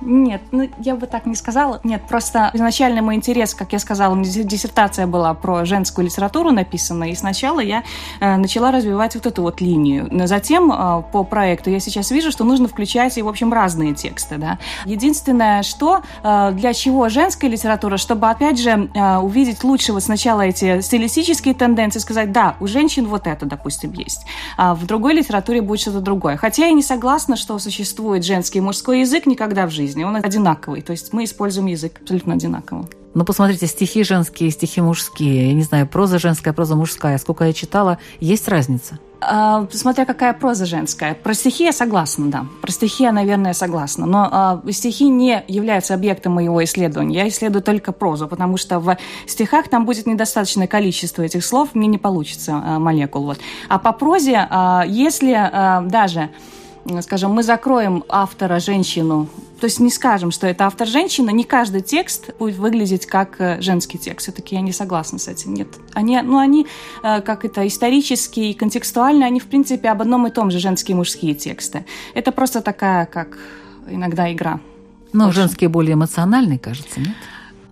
Нет, 0.00 0.40
ну 0.50 0.68
я 0.78 0.96
бы 0.96 1.06
так 1.06 1.26
не 1.26 1.34
сказала. 1.34 1.80
Нет, 1.84 2.02
просто 2.08 2.50
изначально 2.54 3.02
мой 3.02 3.16
интерес, 3.16 3.54
как 3.54 3.72
я 3.72 3.78
сказала, 3.78 4.16
диссертация 4.22 5.06
была 5.06 5.34
про 5.34 5.64
женскую 5.64 6.06
литературу 6.06 6.50
написана, 6.52 7.10
и 7.10 7.14
сначала 7.14 7.60
я 7.60 7.84
э, 8.20 8.36
начала 8.36 8.70
развивать 8.70 9.14
вот 9.14 9.26
эту 9.26 9.42
вот 9.42 9.60
линию. 9.60 10.08
Но 10.10 10.26
затем 10.26 10.72
э, 10.72 11.02
по 11.12 11.22
проекту 11.24 11.70
я 11.70 11.80
сейчас 11.80 12.10
вижу, 12.10 12.30
что 12.30 12.44
нужно 12.44 12.68
включать 12.68 13.18
и, 13.18 13.22
в 13.22 13.28
общем, 13.28 13.52
разные 13.52 13.94
тексты. 13.94 14.38
Да. 14.38 14.58
Единственное, 14.86 15.62
что 15.62 16.00
э, 16.22 16.52
для 16.52 16.72
чего 16.72 17.08
женская 17.10 17.48
литература, 17.48 17.98
чтобы, 17.98 18.30
опять 18.30 18.58
же, 18.58 18.90
э, 18.94 19.16
увидеть 19.18 19.64
лучше 19.64 19.92
вот 19.92 20.02
сначала 20.02 20.42
эти 20.42 20.80
стилистические 20.80 21.54
тенденции, 21.54 21.98
сказать, 21.98 22.32
да, 22.32 22.56
у 22.60 22.66
женщин 22.66 23.06
вот 23.06 23.26
это, 23.26 23.44
допустим, 23.44 23.92
есть, 23.92 24.24
а 24.56 24.74
в 24.74 24.86
другой 24.86 25.14
литературе 25.14 25.60
будет 25.60 25.80
что-то 25.80 26.00
другое. 26.00 26.36
Хотя 26.38 26.66
я 26.66 26.72
не 26.72 26.82
согласна, 26.82 27.36
что 27.36 27.58
существует 27.58 28.24
женский 28.24 28.58
и 28.58 28.62
мужской 28.62 29.00
язык 29.00 29.26
никогда 29.26 29.66
в 29.66 29.70
жизни 29.70 29.89
жизни, 29.90 30.04
он 30.04 30.16
одинаковый. 30.16 30.82
То 30.82 30.92
есть 30.92 31.12
мы 31.12 31.24
используем 31.24 31.66
язык 31.66 32.00
абсолютно 32.00 32.34
одинаково. 32.34 32.88
Ну, 33.12 33.24
посмотрите, 33.24 33.66
стихи 33.66 34.04
женские, 34.04 34.50
стихи 34.50 34.80
мужские. 34.80 35.48
Я 35.48 35.54
не 35.54 35.62
знаю, 35.62 35.88
проза 35.88 36.20
женская, 36.20 36.52
проза 36.52 36.76
мужская. 36.76 37.18
Сколько 37.18 37.44
я 37.44 37.52
читала, 37.52 37.98
есть 38.20 38.46
разница? 38.46 39.00
А, 39.20 39.66
смотря 39.72 40.04
какая 40.04 40.32
проза 40.32 40.64
женская. 40.64 41.14
Про 41.14 41.34
стихи 41.34 41.64
я 41.64 41.72
согласна, 41.72 42.30
да. 42.30 42.46
Про 42.62 42.70
стихи 42.70 43.02
я, 43.02 43.12
наверное, 43.12 43.52
согласна. 43.52 44.06
Но 44.06 44.28
а, 44.30 44.62
стихи 44.70 45.08
не 45.08 45.42
являются 45.48 45.94
объектом 45.94 46.34
моего 46.34 46.62
исследования. 46.62 47.16
Я 47.16 47.28
исследую 47.28 47.62
только 47.62 47.90
прозу, 47.90 48.28
потому 48.28 48.56
что 48.56 48.78
в 48.78 48.96
стихах 49.26 49.68
там 49.68 49.86
будет 49.86 50.06
недостаточное 50.06 50.68
количество 50.68 51.22
этих 51.22 51.44
слов, 51.44 51.70
мне 51.74 51.88
не 51.88 51.98
получится 51.98 52.62
а, 52.64 52.78
молекул. 52.78 53.24
Вот. 53.24 53.40
А 53.68 53.80
по 53.80 53.92
прозе, 53.92 54.46
а, 54.48 54.84
если 54.86 55.32
а, 55.32 55.82
даже 55.82 56.30
скажем, 57.00 57.32
мы 57.32 57.42
закроем 57.42 58.04
автора 58.08 58.58
женщину, 58.58 59.28
то 59.60 59.66
есть 59.66 59.78
не 59.78 59.90
скажем, 59.90 60.30
что 60.30 60.46
это 60.46 60.64
автор 60.64 60.88
женщина, 60.88 61.30
не 61.30 61.44
каждый 61.44 61.82
текст 61.82 62.30
будет 62.38 62.56
выглядеть 62.56 63.06
как 63.06 63.40
э, 63.40 63.60
женский 63.60 63.98
текст. 63.98 64.24
Все-таки 64.24 64.54
я 64.54 64.62
не 64.62 64.72
согласна 64.72 65.18
с 65.18 65.28
этим. 65.28 65.52
Нет. 65.52 65.68
Они, 65.92 66.20
ну, 66.22 66.38
они, 66.38 66.66
э, 67.02 67.20
как 67.20 67.44
это, 67.44 67.66
исторически 67.66 68.40
и 68.40 68.54
контекстуально, 68.54 69.26
они, 69.26 69.38
в 69.38 69.46
принципе, 69.46 69.90
об 69.90 70.00
одном 70.00 70.26
и 70.26 70.30
том 70.30 70.50
же 70.50 70.58
женские 70.58 70.94
и 70.94 70.96
мужские 70.96 71.34
тексты. 71.34 71.84
Это 72.14 72.32
просто 72.32 72.62
такая, 72.62 73.04
как 73.04 73.38
иногда 73.88 74.32
игра. 74.32 74.60
Но 75.12 75.30
женские 75.30 75.68
более 75.68 75.94
эмоциональные, 75.94 76.58
кажется, 76.58 77.00
нет? 77.00 77.14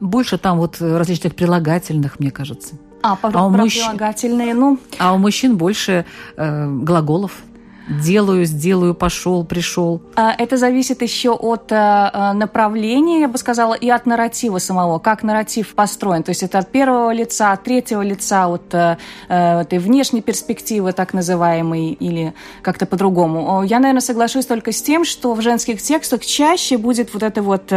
Больше 0.01 0.37
там 0.37 0.59
вот 0.59 0.77
различных 0.81 1.35
прилагательных, 1.35 2.21
мне 2.21 2.31
кажется. 2.31 2.75
А, 3.03 3.13
а 3.23 3.47
у 3.47 3.51
про 3.53 3.63
мужчин... 3.63 3.85
прилагательные, 3.85 4.55
ну... 4.55 4.79
А 4.99 5.15
у 5.15 5.19
мужчин 5.19 5.57
больше 5.57 6.05
э, 6.37 6.71
глаголов 6.83 7.43
делаю, 7.89 8.45
сделаю, 8.45 8.95
пошел, 8.95 9.45
пришел? 9.45 10.01
А, 10.15 10.35
это 10.37 10.57
зависит 10.57 11.03
еще 11.03 11.31
от 11.31 11.73
э, 11.73 11.77
э, 11.77 12.33
направления, 12.33 13.21
я 13.21 13.29
бы 13.29 13.39
сказала, 13.39 13.75
и 13.75 13.89
от 13.89 14.07
нарратива 14.07 14.59
самого, 14.59 14.99
как 14.99 15.23
нарратив 15.23 15.75
построен. 15.75 16.23
То 16.23 16.31
есть 16.31 16.43
это 16.43 16.59
от 16.59 16.71
первого 16.71 17.13
лица, 17.13 17.53
от 17.53 17.65
третьего 17.65 18.03
лица, 18.03 18.47
от 18.47 18.75
э, 18.75 18.97
этой 19.29 19.79
внешней 19.79 20.21
перспективы, 20.21 20.93
так 20.93 21.15
называемой, 21.15 21.93
или 21.93 22.35
как-то 22.63 22.87
по-другому. 22.87 23.63
Я, 23.63 23.79
наверное, 23.79 24.01
соглашусь 24.01 24.47
только 24.47 24.73
с 24.73 24.83
тем, 24.83 25.05
что 25.05 25.35
в 25.35 25.41
женских 25.41 25.83
текстах 25.83 26.25
чаще 26.25 26.77
будет 26.77 27.13
вот 27.15 27.23
это 27.23 27.43
вот 27.43 27.73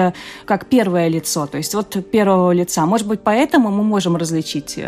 как 0.46 0.66
первое 0.66 1.08
лицо, 1.08 1.48
то 1.48 1.58
есть 1.58 1.74
вот 1.74 1.98
первого 2.12 2.52
лица. 2.52 2.86
Может 2.86 3.08
быть, 3.08 3.22
поэтому 3.22 3.70
мы 3.70 3.84
можем 3.84 4.16
различить 4.16 4.80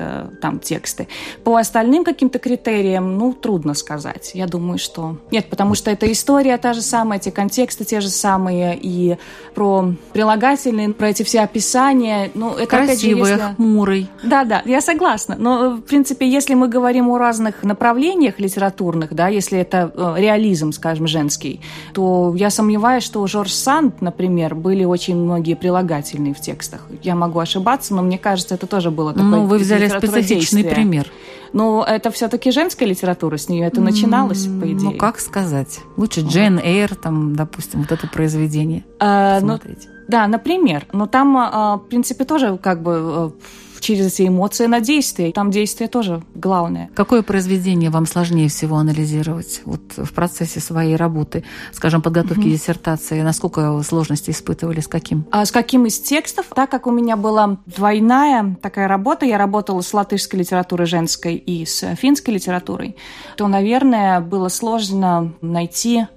там 0.41 0.59
тексты. 0.59 1.07
По 1.43 1.57
остальным 1.57 2.03
каким-то 2.03 2.39
критериям, 2.39 3.17
ну, 3.17 3.33
трудно 3.33 3.73
сказать. 3.73 4.31
Я 4.33 4.47
думаю, 4.47 4.77
что 4.77 5.12
нет, 5.32 5.49
потому 5.49 5.76
что 5.76 5.91
эта 5.91 6.12
история 6.12 6.58
та 6.58 6.73
же 6.73 6.82
самая, 6.82 7.19
эти 7.19 7.30
контексты 7.30 7.86
те 7.86 8.02
же 8.02 8.10
самые, 8.10 8.78
и 8.80 9.17
про 9.56 9.93
прилагательные, 10.13 10.89
про 10.93 11.10
эти 11.10 11.23
все 11.23 11.41
описания. 11.41 12.32
Ну, 12.34 12.54
это, 12.54 12.67
Красивый, 12.67 13.32
если... 13.32 13.56
хмурый. 13.56 14.10
Да-да, 14.23 14.62
я 14.65 14.82
согласна. 14.82 15.36
Но, 15.38 15.76
в 15.76 15.82
принципе, 15.82 16.30
если 16.30 16.54
мы 16.54 16.67
говорим 16.67 17.10
о 17.10 17.17
разных 17.17 17.63
направлениях 17.63 18.39
литературных, 18.39 19.13
да, 19.13 19.28
если 19.28 19.60
это 19.60 19.91
э, 19.95 20.15
реализм, 20.17 20.71
скажем, 20.71 21.08
женский, 21.08 21.62
то 21.93 22.34
я 22.36 22.49
сомневаюсь, 22.49 23.04
что 23.04 23.21
у 23.21 23.28
Жорж 23.28 23.52
Санд, 23.52 24.02
например, 24.02 24.56
были 24.56 24.84
очень 24.84 25.15
многие 25.15 25.56
прилагательные 25.56 26.34
в 26.34 26.39
текстах. 26.39 26.88
Я 27.04 27.15
могу 27.15 27.39
ошибаться, 27.39 27.93
но 27.93 28.02
мне 28.02 28.17
кажется, 28.17 28.56
это 28.56 28.67
тоже 28.67 28.91
было 28.91 29.13
такое 29.13 29.30
Ну, 29.30 29.45
вы 29.45 29.58
взяли 29.58 29.88
специфичный 29.88 30.63
пример. 30.63 31.12
Но 31.54 31.86
это 31.88 32.10
все-таки 32.12 32.52
женская 32.52 32.86
литература, 32.86 33.38
с 33.38 33.48
нее 33.48 33.68
это 33.68 33.80
начиналось, 33.80 34.46
по 34.46 34.66
идее. 34.66 34.92
Ну, 34.92 34.98
как 34.98 35.20
сказать? 35.20 35.80
Лучше 35.98 36.22
Джейн 36.22 36.60
Эйр, 36.60 36.96
там, 36.96 37.36
допустим, 37.36 37.82
вот 37.82 37.92
это 37.92 38.08
произведение. 38.08 38.84
А, 39.00 39.39
ну, 39.39 39.60
да, 40.08 40.28
например. 40.28 40.88
Но 40.92 41.06
там, 41.06 41.38
а, 41.38 41.78
в 41.78 41.88
принципе, 41.88 42.26
тоже 42.26 42.58
как 42.58 42.82
бы 42.82 43.32
э, 43.38 43.72
через 43.84 44.13
эти 44.13 44.28
эмоции 44.28 44.65
на 44.65 44.80
действие. 44.80 45.32
Там 45.34 45.52
действие 45.52 45.88
тоже 45.88 46.24
главное. 46.34 46.89
Какое 46.96 47.22
произведение 47.22 47.89
вам 47.89 48.06
сложнее 48.06 48.50
всего 48.50 48.78
анализировать 48.78 49.62
вот 49.65 49.82
в 49.98 50.13
процессе 50.13 50.60
своей 50.60 50.96
работы, 50.96 51.43
скажем, 51.72 52.02
подготовки 52.02 52.41
угу. 52.41 52.50
диссертации? 52.50 53.22
Насколько 53.22 53.82
сложности 53.84 54.32
испытывали, 54.32 54.80
с 54.80 54.88
каким? 54.88 55.26
А 55.32 55.46
с 55.46 55.52
каким 55.52 55.86
из 55.86 56.00
текстов? 56.00 56.48
Так 56.56 56.72
как 56.72 56.88
у 56.88 56.91
меня 56.91 57.17
была 57.17 57.58
двойная 57.65 58.56
такая 58.62 58.88
работа, 58.88 59.26
я 59.26 59.38
работала 59.38 59.82
с 59.82 59.93
латышской 59.93 60.39
литературой 60.39 60.88
женской 60.88 61.36
и 61.36 61.65
с 61.65 61.96
финской 61.96 62.34
литературой, 62.34 62.96
то, 63.38 63.48
наверное, 63.48 64.22
было 64.22 64.48
сложно 64.48 65.34
найти 65.41 66.08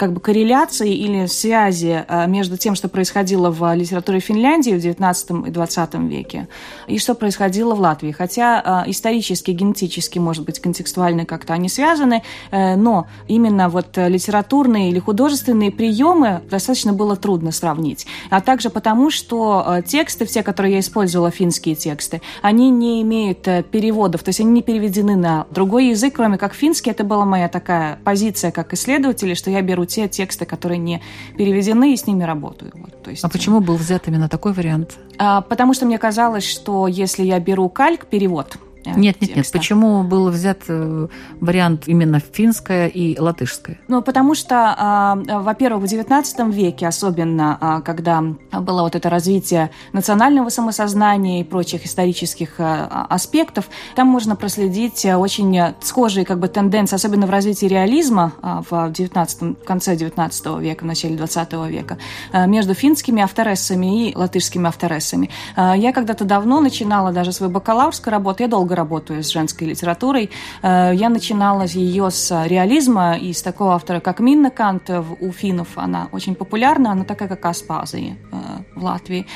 как 0.00 0.14
бы 0.14 0.20
корреляции 0.20 0.94
или 0.94 1.26
связи 1.26 2.06
э, 2.08 2.26
между 2.26 2.56
тем, 2.56 2.74
что 2.74 2.88
происходило 2.88 3.50
в 3.50 3.74
литературе 3.74 4.18
Финляндии 4.18 4.70
в 4.70 4.76
XIX 4.76 5.46
и 5.46 5.50
XX 5.50 6.08
веке, 6.08 6.48
и 6.86 6.98
что 6.98 7.14
происходило 7.14 7.74
в 7.74 7.80
Латвии. 7.80 8.10
Хотя 8.10 8.84
э, 8.86 8.90
исторически, 8.90 9.50
генетически, 9.50 10.18
может 10.18 10.46
быть, 10.46 10.58
контекстуально 10.58 11.26
как-то 11.26 11.52
они 11.52 11.68
связаны, 11.68 12.22
э, 12.50 12.76
но 12.76 13.08
именно 13.28 13.68
вот 13.68 13.98
литературные 13.98 14.88
или 14.88 14.98
художественные 14.98 15.70
приемы 15.70 16.40
достаточно 16.50 16.94
было 16.94 17.14
трудно 17.14 17.52
сравнить. 17.52 18.06
А 18.30 18.40
также 18.40 18.70
потому, 18.70 19.10
что 19.10 19.82
тексты, 19.86 20.24
все, 20.24 20.42
которые 20.42 20.72
я 20.72 20.80
использовала, 20.80 21.30
финские 21.30 21.74
тексты, 21.74 22.22
они 22.40 22.70
не 22.70 23.02
имеют 23.02 23.42
переводов, 23.70 24.22
то 24.22 24.30
есть 24.30 24.40
они 24.40 24.50
не 24.50 24.62
переведены 24.62 25.16
на 25.16 25.46
другой 25.50 25.88
язык, 25.88 26.14
кроме 26.16 26.38
как 26.38 26.54
финский. 26.54 26.90
Это 26.90 27.04
была 27.04 27.26
моя 27.26 27.50
такая 27.50 27.98
позиция 28.02 28.50
как 28.50 28.72
исследователя, 28.72 29.34
что 29.34 29.50
я 29.50 29.60
беру 29.60 29.84
те 29.90 30.08
тексты, 30.08 30.46
которые 30.46 30.78
не 30.78 31.02
переведены, 31.36 31.92
и 31.92 31.96
с 31.96 32.06
ними 32.06 32.24
работаю. 32.24 32.72
Вот, 32.74 33.02
то 33.02 33.10
есть, 33.10 33.24
а 33.24 33.28
почему 33.28 33.60
был 33.60 33.76
взят 33.76 34.08
именно 34.08 34.28
такой 34.28 34.52
вариант? 34.52 34.98
А, 35.18 35.40
потому 35.40 35.74
что 35.74 35.86
мне 35.86 35.98
казалось, 35.98 36.44
что 36.44 36.86
если 36.86 37.24
я 37.24 37.40
беру 37.40 37.68
кальк, 37.68 38.06
перевод, 38.06 38.56
Э, 38.84 38.98
нет, 38.98 39.20
нет, 39.20 39.36
нет. 39.36 39.50
Почему 39.52 40.02
был 40.02 40.30
взят 40.30 40.62
э, 40.68 41.08
вариант 41.40 41.84
именно 41.86 42.20
финское 42.20 42.88
и 42.88 43.18
латышское? 43.18 43.78
Ну, 43.88 44.02
потому 44.02 44.34
что, 44.34 44.74
а, 44.76 45.16
во-первых, 45.16 45.82
в 45.82 45.86
XIX 45.86 46.52
веке, 46.52 46.86
особенно 46.86 47.58
а, 47.60 47.80
когда 47.80 48.22
было 48.52 48.82
вот 48.82 48.94
это 48.94 49.10
развитие 49.10 49.70
национального 49.92 50.48
самосознания 50.48 51.40
и 51.40 51.44
прочих 51.44 51.84
исторических 51.86 52.54
а, 52.58 53.06
аспектов, 53.08 53.68
там 53.94 54.08
можно 54.08 54.36
проследить 54.36 55.04
очень 55.04 55.74
схожие 55.80 56.24
как 56.24 56.38
бы 56.38 56.48
тенденции, 56.48 56.96
особенно 56.96 57.26
в 57.26 57.30
развитии 57.30 57.66
реализма 57.66 58.32
в 58.70 58.90
19 58.90 59.42
в 59.42 59.64
конце 59.64 59.94
XIX 59.94 60.60
века, 60.60 60.84
в 60.84 60.86
начале 60.86 61.16
XX 61.16 61.68
века, 61.68 61.98
между 62.46 62.74
финскими 62.74 63.22
авторессами 63.22 64.10
и 64.10 64.16
латышскими 64.16 64.68
авторессами. 64.68 65.30
Я 65.56 65.92
когда-то 65.92 66.24
давно 66.24 66.60
начинала 66.60 67.12
даже 67.12 67.32
свою 67.32 67.52
бакалаврскую 67.52 68.12
работу, 68.12 68.42
я 68.42 68.48
долго 68.48 68.69
долго 68.70 68.76
работаю 68.76 69.22
с 69.22 69.32
женской 69.32 69.68
литературой. 69.68 70.30
Э, 70.62 70.92
я 70.94 71.08
начинала 71.08 71.64
ее 71.64 72.10
с 72.10 72.46
реализма 72.46 73.16
и 73.16 73.32
с 73.32 73.42
такого 73.42 73.74
автора, 73.74 74.00
как 74.00 74.20
Минна 74.20 74.50
Кант 74.50 74.90
у 75.20 75.32
финнов. 75.32 75.68
Она 75.76 76.08
очень 76.12 76.34
популярна, 76.34 76.92
она 76.92 77.04
такая, 77.04 77.28
как 77.28 77.44
Аспазия 77.46 78.16
э, 78.32 78.36
в 78.76 78.84
Латвии. 78.84 79.26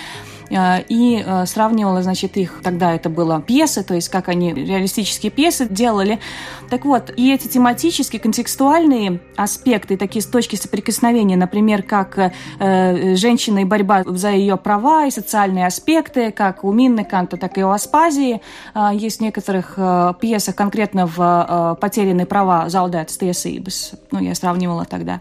Э, 0.54 0.82
и 0.88 1.22
э, 1.24 1.46
сравнивала, 1.46 2.02
значит, 2.02 2.36
их, 2.36 2.60
тогда 2.62 2.94
это 2.94 3.08
было 3.08 3.42
пьесы, 3.42 3.82
то 3.82 3.94
есть 3.94 4.08
как 4.08 4.28
они 4.28 4.54
реалистические 4.54 5.30
пьесы 5.30 5.66
делали. 5.68 6.20
Так 6.70 6.84
вот, 6.84 7.12
и 7.16 7.32
эти 7.32 7.48
тематические, 7.48 8.20
контекстуальные 8.20 9.20
аспекты, 9.36 9.96
такие 9.96 10.24
точки 10.24 10.56
соприкосновения, 10.56 11.36
например, 11.36 11.82
как 11.82 12.32
э, 12.58 13.16
женщина 13.16 13.60
и 13.60 13.64
борьба 13.64 14.04
за 14.06 14.30
ее 14.30 14.56
права 14.56 15.06
и 15.06 15.10
социальные 15.10 15.66
аспекты, 15.66 16.30
как 16.30 16.64
у 16.64 16.72
Минны 16.72 17.04
Канта, 17.04 17.36
так 17.36 17.58
и 17.58 17.64
у 17.64 17.70
Аспазии. 17.70 18.40
Есть 18.92 19.18
в 19.18 19.20
некоторых 19.22 19.78
пьесах 20.20 20.54
конкретно 20.54 21.06
в 21.06 21.78
«Потерянные 21.80 22.26
права» 22.26 22.66
«Zaudētas 22.68 23.18
tiesības». 23.20 23.94
Ну, 24.10 24.20
я 24.20 24.34
сравнивала 24.34 24.84
тогда. 24.84 25.20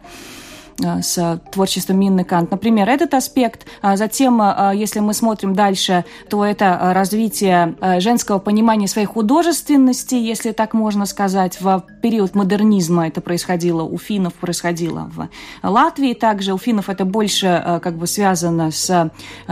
С 0.80 1.42
творчеством 1.52 2.00
Минны 2.00 2.24
Кант. 2.24 2.52
Например, 2.52 2.90
этот 2.90 3.14
аспект. 3.14 3.66
Затем, 3.82 4.42
если 4.74 5.00
мы 5.00 5.14
смотрим 5.14 5.54
дальше, 5.54 6.06
то 6.30 6.44
это 6.44 6.92
развитие 6.94 7.76
женского 8.00 8.40
понимания 8.40 8.88
своей 8.88 9.08
художественности, 9.08 10.16
если 10.16 10.52
так 10.52 10.74
можно 10.74 11.06
сказать, 11.06 11.62
в 11.62 11.84
период 12.04 12.36
модернизма 12.36 13.08
это 13.08 13.22
происходило 13.22 13.82
у 13.84 13.98
финнов, 13.98 14.34
происходило 14.34 15.10
в 15.16 15.30
Латвии 15.64 16.14
также. 16.14 16.54
У 16.54 16.58
финнов 16.58 16.90
это 16.90 17.06
больше 17.06 17.80
как 17.82 17.96
бы 17.96 18.08
связано 18.08 18.72
с 18.72 19.12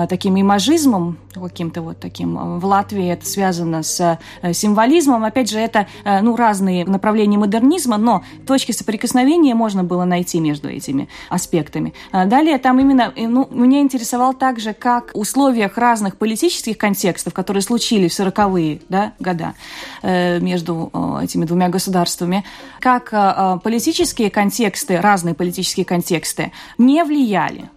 таким 0.10 0.40
имажизмом, 0.40 1.18
каким-то 1.34 1.82
вот 1.82 2.00
таким. 2.00 2.60
В 2.60 2.66
Латвии 2.66 3.08
это 3.08 3.26
связано 3.26 3.84
с 3.84 4.20
символизмом. 4.52 5.24
Опять 5.24 5.50
же, 5.50 5.60
это 5.60 5.88
ну, 6.04 6.36
разные 6.36 6.86
направления 6.86 7.38
модернизма, 7.38 7.98
но 7.98 8.24
точки 8.46 8.74
соприкосновения 8.74 9.56
можно 9.56 9.86
было 9.86 10.04
найти 10.04 10.42
между 10.42 10.70
этими 10.70 11.08
аспектами. 11.30 11.94
Далее 12.12 12.58
там 12.58 12.80
именно, 12.80 13.14
э, 13.16 13.28
ну, 13.28 13.48
меня 13.52 13.80
интересовал 13.80 14.34
также, 14.34 14.74
как 14.74 15.14
в 15.14 15.20
условиях 15.20 15.78
разных 15.78 16.18
политических 16.18 16.78
контекстов, 16.78 17.34
которые 17.34 17.62
случились 17.62 18.18
в 18.18 18.20
40-е 18.20 18.82
да, 18.90 19.14
года 19.20 19.54
э, 20.02 20.40
между 20.40 20.90
э, 20.94 21.24
этими 21.24 21.46
двумя 21.46 21.70
государствами, 21.70 22.41
как 22.80 23.62
политические 23.64 24.30
контексты, 24.30 25.00
разные 25.00 25.36
политические 25.36 25.86
контексты 25.86 26.52
не 26.78 27.04
влияли, 27.04 27.70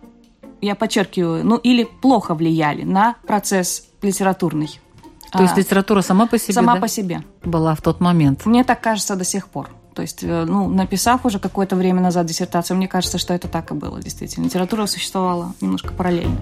я 0.60 0.74
подчеркиваю, 0.74 1.44
ну 1.44 1.56
или 1.56 1.84
плохо 1.84 2.34
влияли 2.34 2.82
на 2.82 3.16
процесс 3.26 3.84
литературный. 4.02 4.80
То 5.30 5.42
есть 5.42 5.54
а, 5.56 5.60
литература 5.60 6.00
сама 6.00 6.26
по 6.26 6.38
себе? 6.38 6.54
Сама 6.54 6.74
да? 6.74 6.80
по 6.80 6.88
себе. 6.88 7.22
Была 7.42 7.74
в 7.74 7.82
тот 7.82 8.00
момент? 8.00 8.46
Мне 8.46 8.62
так 8.62 8.80
кажется 8.80 9.16
до 9.16 9.24
сих 9.24 9.48
пор. 9.48 9.68
То 9.94 10.02
есть, 10.02 10.22
э, 10.22 10.44
ну, 10.44 10.68
написав 10.68 11.24
уже 11.26 11.38
какое-то 11.38 11.76
время 11.76 12.00
назад 12.00 12.26
диссертацию, 12.26 12.76
мне 12.76 12.88
кажется, 12.88 13.18
что 13.18 13.34
это 13.34 13.48
так 13.48 13.70
и 13.70 13.74
было, 13.74 14.00
действительно. 14.00 14.44
Литература 14.44 14.86
существовала 14.86 15.54
немножко 15.60 15.92
параллельно. 15.92 16.36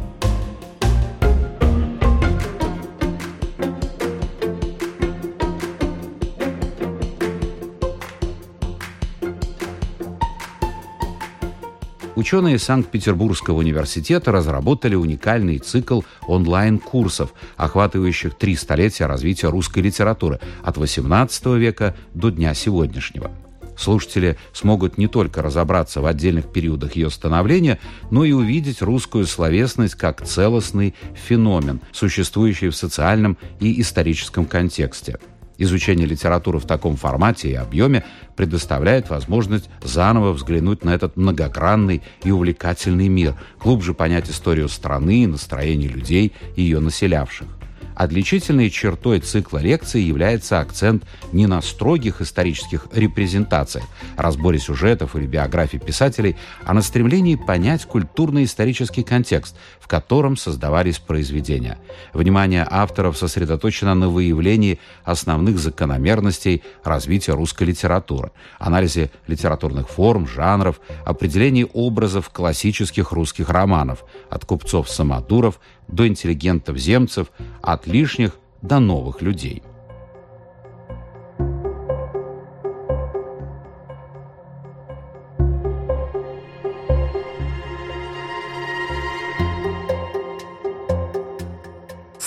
Ученые 12.15 12.59
Санкт-Петербургского 12.59 13.59
университета 13.59 14.33
разработали 14.33 14.95
уникальный 14.95 15.59
цикл 15.59 16.03
онлайн-курсов, 16.27 17.33
охватывающих 17.57 18.35
три 18.35 18.55
столетия 18.55 19.07
развития 19.07 19.49
русской 19.49 19.79
литературы 19.79 20.39
от 20.63 20.77
XVIII 20.77 21.59
века 21.59 21.97
до 22.13 22.29
дня 22.29 22.53
сегодняшнего. 22.53 23.31
Слушатели 23.79 24.37
смогут 24.53 24.99
не 24.99 25.09
только 25.09 25.41
разобраться 25.41 26.03
в 26.03 26.07
отдельных 26.07 26.53
периодах 26.53 26.97
ее 26.97 27.09
становления, 27.09 27.79
но 28.11 28.25
и 28.25 28.33
увидеть 28.33 28.83
русскую 28.83 29.27
словесность 29.27 29.95
как 29.95 30.23
целостный 30.23 30.95
феномен, 31.15 31.81
существующий 31.93 32.69
в 32.69 32.77
социальном 32.77 33.39
и 33.59 33.81
историческом 33.81 34.45
контексте– 34.45 35.19
Изучение 35.63 36.09
литературы 36.09 36.59
в 36.59 36.67
таком 36.67 36.97
формате 36.97 37.49
и 37.53 37.55
объеме 37.55 38.05
предоставляет 38.35 39.11
возможность 39.11 39.71
заново 39.81 40.33
взглянуть 40.33 40.83
на 40.85 40.93
этот 40.93 41.17
многогранный 41.17 42.03
и 42.25 42.33
увлекательный 42.33 43.07
мир, 43.07 43.37
глубже 43.63 43.95
понять 43.95 44.29
историю 44.29 44.69
страны 44.69 45.23
и 45.23 45.27
настроение 45.29 45.89
людей, 45.89 46.33
ее 46.57 46.81
населявших. 46.81 47.47
Отличительной 47.95 48.71
чертой 48.71 49.21
цикла 49.21 49.59
лекций 49.59 50.03
является 50.03 50.61
акцент 50.61 51.05
не 51.33 51.47
на 51.47 51.61
строгих 51.63 52.21
исторических 52.21 52.87
репрезентациях, 52.93 53.85
разборе 54.17 54.59
сюжетов 54.59 55.17
или 55.17 55.27
биографий 55.27 55.79
писателей, 55.79 56.37
а 56.65 56.75
на 56.75 56.83
стремлении 56.83 57.37
понять 57.37 57.85
культурно-исторический 57.85 59.03
контекст, 59.03 59.57
в 59.81 59.89
котором 59.89 60.37
создавались 60.37 60.99
произведения. 60.99 61.79
Внимание 62.13 62.67
авторов 62.69 63.17
сосредоточено 63.19 63.95
на 63.95 64.09
выявлении 64.09 64.79
основных 65.05 65.59
закономерностей 65.59 66.63
развития 66.85 67.33
русской 67.33 67.65
литературы, 67.65 68.33
анализе 68.59 69.11
литературных 69.27 69.89
форм, 69.89 70.27
жанров, 70.27 70.81
определении 71.05 71.67
образов 71.73 72.31
классических 72.31 73.13
русских 73.13 73.51
романов, 73.51 74.05
от 74.31 74.45
купцов-самодуров 74.45 75.61
до 75.89 76.09
интеллигентов-земцев, 76.09 77.29
от 77.61 77.82
лишних 77.87 78.39
до 78.63 78.79
новых 78.81 79.23
людей– 79.23 79.63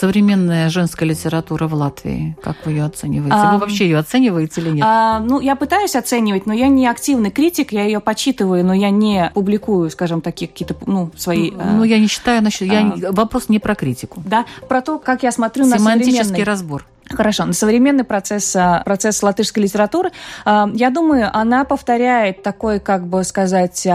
современная 0.06 0.70
женская 0.70 1.06
литература 1.06 1.68
в 1.68 1.74
Латвии? 1.74 2.38
Как 2.44 2.58
вы 2.66 2.74
ее 2.74 2.84
оцениваете? 2.84 3.36
А, 3.36 3.54
вы 3.54 3.60
вообще 3.60 3.86
ее 3.86 3.98
оцениваете 3.98 4.62
или 4.62 4.70
нет? 4.70 4.86
А, 4.88 5.20
ну, 5.20 5.40
я 5.40 5.56
пытаюсь 5.56 5.96
оценивать, 5.96 6.46
но 6.46 6.54
я 6.54 6.68
не 6.68 6.88
активный 6.88 7.32
критик, 7.32 7.72
я 7.72 7.86
ее 7.86 8.00
почитываю, 8.00 8.64
но 8.64 8.74
я 8.74 8.92
не 8.92 9.32
публикую, 9.34 9.90
скажем, 9.90 10.22
такие 10.22 10.48
какие-то 10.48 10.76
ну, 10.86 11.10
свои... 11.18 11.50
Ну, 11.52 11.82
а, 11.82 11.88
я 11.88 12.00
не 12.00 12.08
считаю, 12.08 12.44
насчет... 12.44 12.68
Я, 12.68 12.82
а, 12.82 13.12
вопрос 13.12 13.50
не 13.50 13.58
про 13.58 13.74
критику. 13.74 14.22
Да, 14.26 14.46
про 14.70 14.82
то, 14.82 15.00
как 15.00 15.24
я 15.24 15.32
смотрю 15.32 15.66
на 15.66 15.80
современный... 15.80 16.44
разбор. 16.44 16.86
Хорошо, 17.10 17.46
на 17.46 17.54
современный 17.54 18.04
процесс, 18.04 18.56
а, 18.56 18.84
процесс 18.86 19.24
латышской 19.24 19.64
литературы, 19.64 20.12
я 20.46 20.90
думаю, 20.92 21.30
она 21.34 21.64
повторяет 21.64 22.44
такой, 22.44 22.80
как 22.80 23.08
бы 23.08 23.24
сказать 23.24 23.88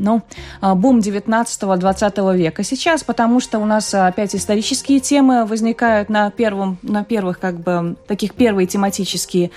ну, 0.00 0.22
а, 0.60 0.74
бум 0.74 0.98
19-20 0.98 2.36
века 2.36 2.64
сейчас, 2.64 3.04
потому 3.04 3.40
что 3.40 3.58
у 3.58 3.66
нас 3.66 3.92
опять 3.94 4.34
исторические 4.34 5.00
темы 5.00 5.44
возникают 5.44 6.08
на, 6.08 6.30
первом, 6.30 6.78
на 6.82 7.04
первых, 7.04 7.38
как 7.38 7.60
бы, 7.60 7.96
таких 8.06 8.34
первые 8.34 8.66
тематические 8.66 9.50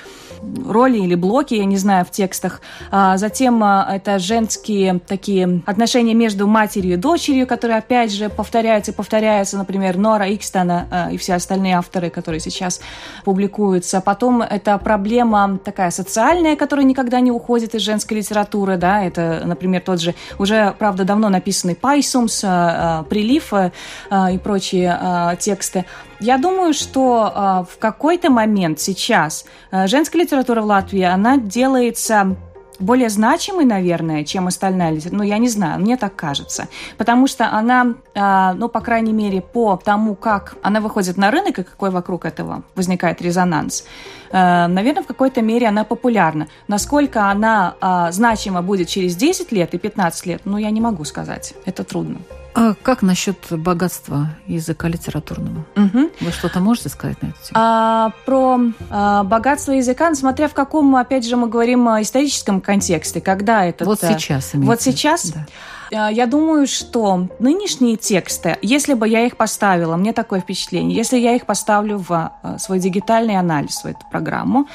роли 0.68 0.98
или 1.00 1.16
блоки, 1.16 1.54
я 1.54 1.66
не 1.66 1.78
знаю, 1.78 2.06
в 2.06 2.12
текстах. 2.12 2.62
А 2.92 3.18
затем 3.18 3.64
а, 3.64 3.88
это 3.94 4.20
женские 4.20 5.00
такие 5.00 5.62
отношения 5.66 6.14
между 6.14 6.48
матерью 6.48 6.94
и 6.94 6.98
дочерью, 6.98 7.48
которые 7.48 7.78
опять 7.78 8.12
же 8.12 8.30
повторяются 8.30 8.92
и 8.92 8.94
повторяются, 8.94 9.58
например, 9.58 9.98
Нора 9.98 10.34
Икстона 10.34 10.88
а, 10.92 11.12
и 11.12 11.18
все 11.18 11.34
остальные 11.34 11.76
авторы, 11.76 12.10
которые 12.10 12.40
сейчас 12.40 12.82
публикуются. 13.24 14.02
Потом 14.02 14.42
это 14.42 14.78
проблема 14.78 15.60
такая 15.64 15.92
социальная, 15.92 16.56
которая 16.56 16.86
никогда 16.86 17.20
не 17.20 17.32
уходит 17.32 17.76
из 17.76 17.82
женской 17.82 18.18
литературы, 18.18 18.78
да, 18.78 19.04
это, 19.04 19.42
например, 19.46 19.82
тот 19.82 20.02
же 20.02 20.16
уже, 20.40 20.76
правда, 20.78 21.04
давно 21.04 21.30
написанный 21.30 21.76
Пайсумс, 21.76 22.42
Прилив 22.42 23.54
и 24.12 24.38
прочие 24.38 25.38
тексты. 25.40 25.86
Я 26.24 26.38
думаю, 26.38 26.74
что 26.74 27.66
в 27.70 27.78
какой-то 27.80 28.30
момент 28.30 28.80
сейчас 28.80 29.44
женская 29.72 30.20
литература 30.20 30.62
в 30.62 30.66
Латвии, 30.66 31.02
она 31.02 31.36
делается 31.38 32.38
более 32.80 33.10
значимой, 33.10 33.66
наверное, 33.66 34.24
чем 34.24 34.48
остальная 34.48 34.92
литература. 34.92 35.18
Ну, 35.18 35.24
я 35.24 35.38
не 35.38 35.50
знаю, 35.50 35.80
мне 35.80 35.98
так 35.98 36.16
кажется. 36.16 36.68
Потому 36.98 37.28
что 37.28 37.52
она, 37.52 37.96
а, 38.16 38.54
ну, 38.54 38.70
по 38.70 38.82
крайней 38.82 39.14
мере, 39.14 39.42
по 39.42 39.78
тому, 39.84 40.16
как 40.16 40.56
она 40.64 40.80
выходит 40.80 41.18
на 41.18 41.32
рынок 41.32 41.60
и 41.60 41.64
какой 41.64 41.90
вокруг 41.90 42.26
этого 42.26 42.64
возникает 42.76 43.22
резонанс, 43.22 43.86
а, 44.32 44.68
наверное, 44.68 45.04
в 45.04 45.08
какой-то 45.08 45.42
мере 45.42 45.68
она 45.68 45.84
популярна. 45.84 46.48
Насколько 46.68 47.30
она 47.30 47.76
а, 47.82 48.12
значима 48.12 48.62
будет 48.62 48.88
через 48.88 49.16
10 49.16 49.52
лет 49.52 49.74
и 49.74 49.78
15 49.78 50.26
лет, 50.26 50.42
ну, 50.46 50.58
я 50.58 50.70
не 50.70 50.82
могу 50.82 51.04
сказать. 51.04 51.54
Это 51.66 51.84
трудно. 51.84 52.20
А 52.56 52.74
как 52.76 53.02
насчет 53.02 53.38
богатства 53.50 54.30
языка 54.46 54.88
литературного? 54.88 55.66
Угу. 55.76 56.12
Вы 56.22 56.32
что-то 56.32 56.60
можете 56.60 56.90
сказать 56.90 57.22
на 57.22 57.28
эту 57.28 57.38
тему? 57.38 57.52
А, 57.54 58.12
про 58.26 58.60
а, 58.90 59.24
богатство 59.24 59.72
языка, 59.72 60.10
ну, 60.10 60.16
смотря 60.16 60.48
в 60.48 60.54
каком, 60.54 60.96
опять 60.96 61.26
же, 61.26 61.36
мы 61.36 61.48
говорим 61.48 61.88
о 61.88 62.02
историческом 62.02 62.62
контексте, 62.62 63.22
когда 63.22 63.66
это... 63.66 63.86
Вот 63.86 64.04
э, 64.04 64.14
сейчас. 64.14 64.52
Вот 64.54 64.82
сейчас? 64.82 65.32
Да. 65.32 66.10
Я 66.10 66.26
думаю, 66.26 66.66
что 66.66 67.28
нынешние 67.38 67.98
тексты, 67.98 68.58
если 68.64 68.96
бы 68.96 69.08
я 69.08 69.26
их 69.28 69.38
поставила, 69.38 69.96
мне 69.96 70.12
такое 70.12 70.40
впечатление, 70.40 70.98
если 70.98 71.18
я 71.20 71.36
их 71.36 71.46
поставлю 71.46 71.98
в 72.00 72.32
э, 72.42 72.58
свой 72.58 72.80
дигитальный 72.80 73.38
анализ, 73.38 73.84
в 73.84 73.86
эту 73.86 74.00
программу, 74.12 74.68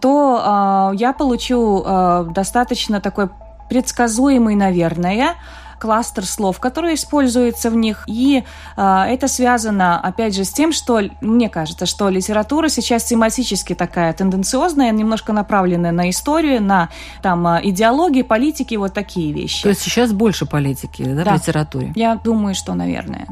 то 0.00 0.92
э, 0.92 0.96
я 0.96 1.12
получу 1.12 1.82
э, 1.84 2.26
достаточно 2.30 3.00
такой 3.00 3.30
предсказуемый, 3.68 4.54
наверное, 4.54 5.36
кластер 5.80 6.26
слов, 6.26 6.60
которые 6.60 6.94
используются 6.94 7.70
в 7.70 7.74
них. 7.74 8.04
И 8.06 8.44
э, 8.76 8.82
это 8.82 9.26
связано, 9.26 9.98
опять 9.98 10.36
же, 10.36 10.44
с 10.44 10.52
тем, 10.52 10.72
что 10.72 11.00
мне 11.20 11.48
кажется, 11.48 11.86
что 11.86 12.08
литература 12.10 12.68
сейчас 12.68 13.04
тематически 13.04 13.74
такая 13.74 14.12
тенденциозная, 14.12 14.92
немножко 14.92 15.32
направленная 15.32 15.92
на 15.92 16.10
историю, 16.10 16.62
на 16.62 16.90
там 17.22 17.46
а, 17.46 17.60
идеологии, 17.62 18.22
политики, 18.22 18.74
вот 18.76 18.92
такие 18.92 19.32
вещи. 19.32 19.62
То 19.62 19.70
есть 19.70 19.80
сейчас 19.80 20.12
больше 20.12 20.46
политики 20.46 21.02
да, 21.02 21.24
да, 21.24 21.32
в 21.32 21.34
литературе? 21.34 21.92
Я 21.96 22.14
думаю, 22.16 22.54
что, 22.54 22.74
наверное. 22.74 23.26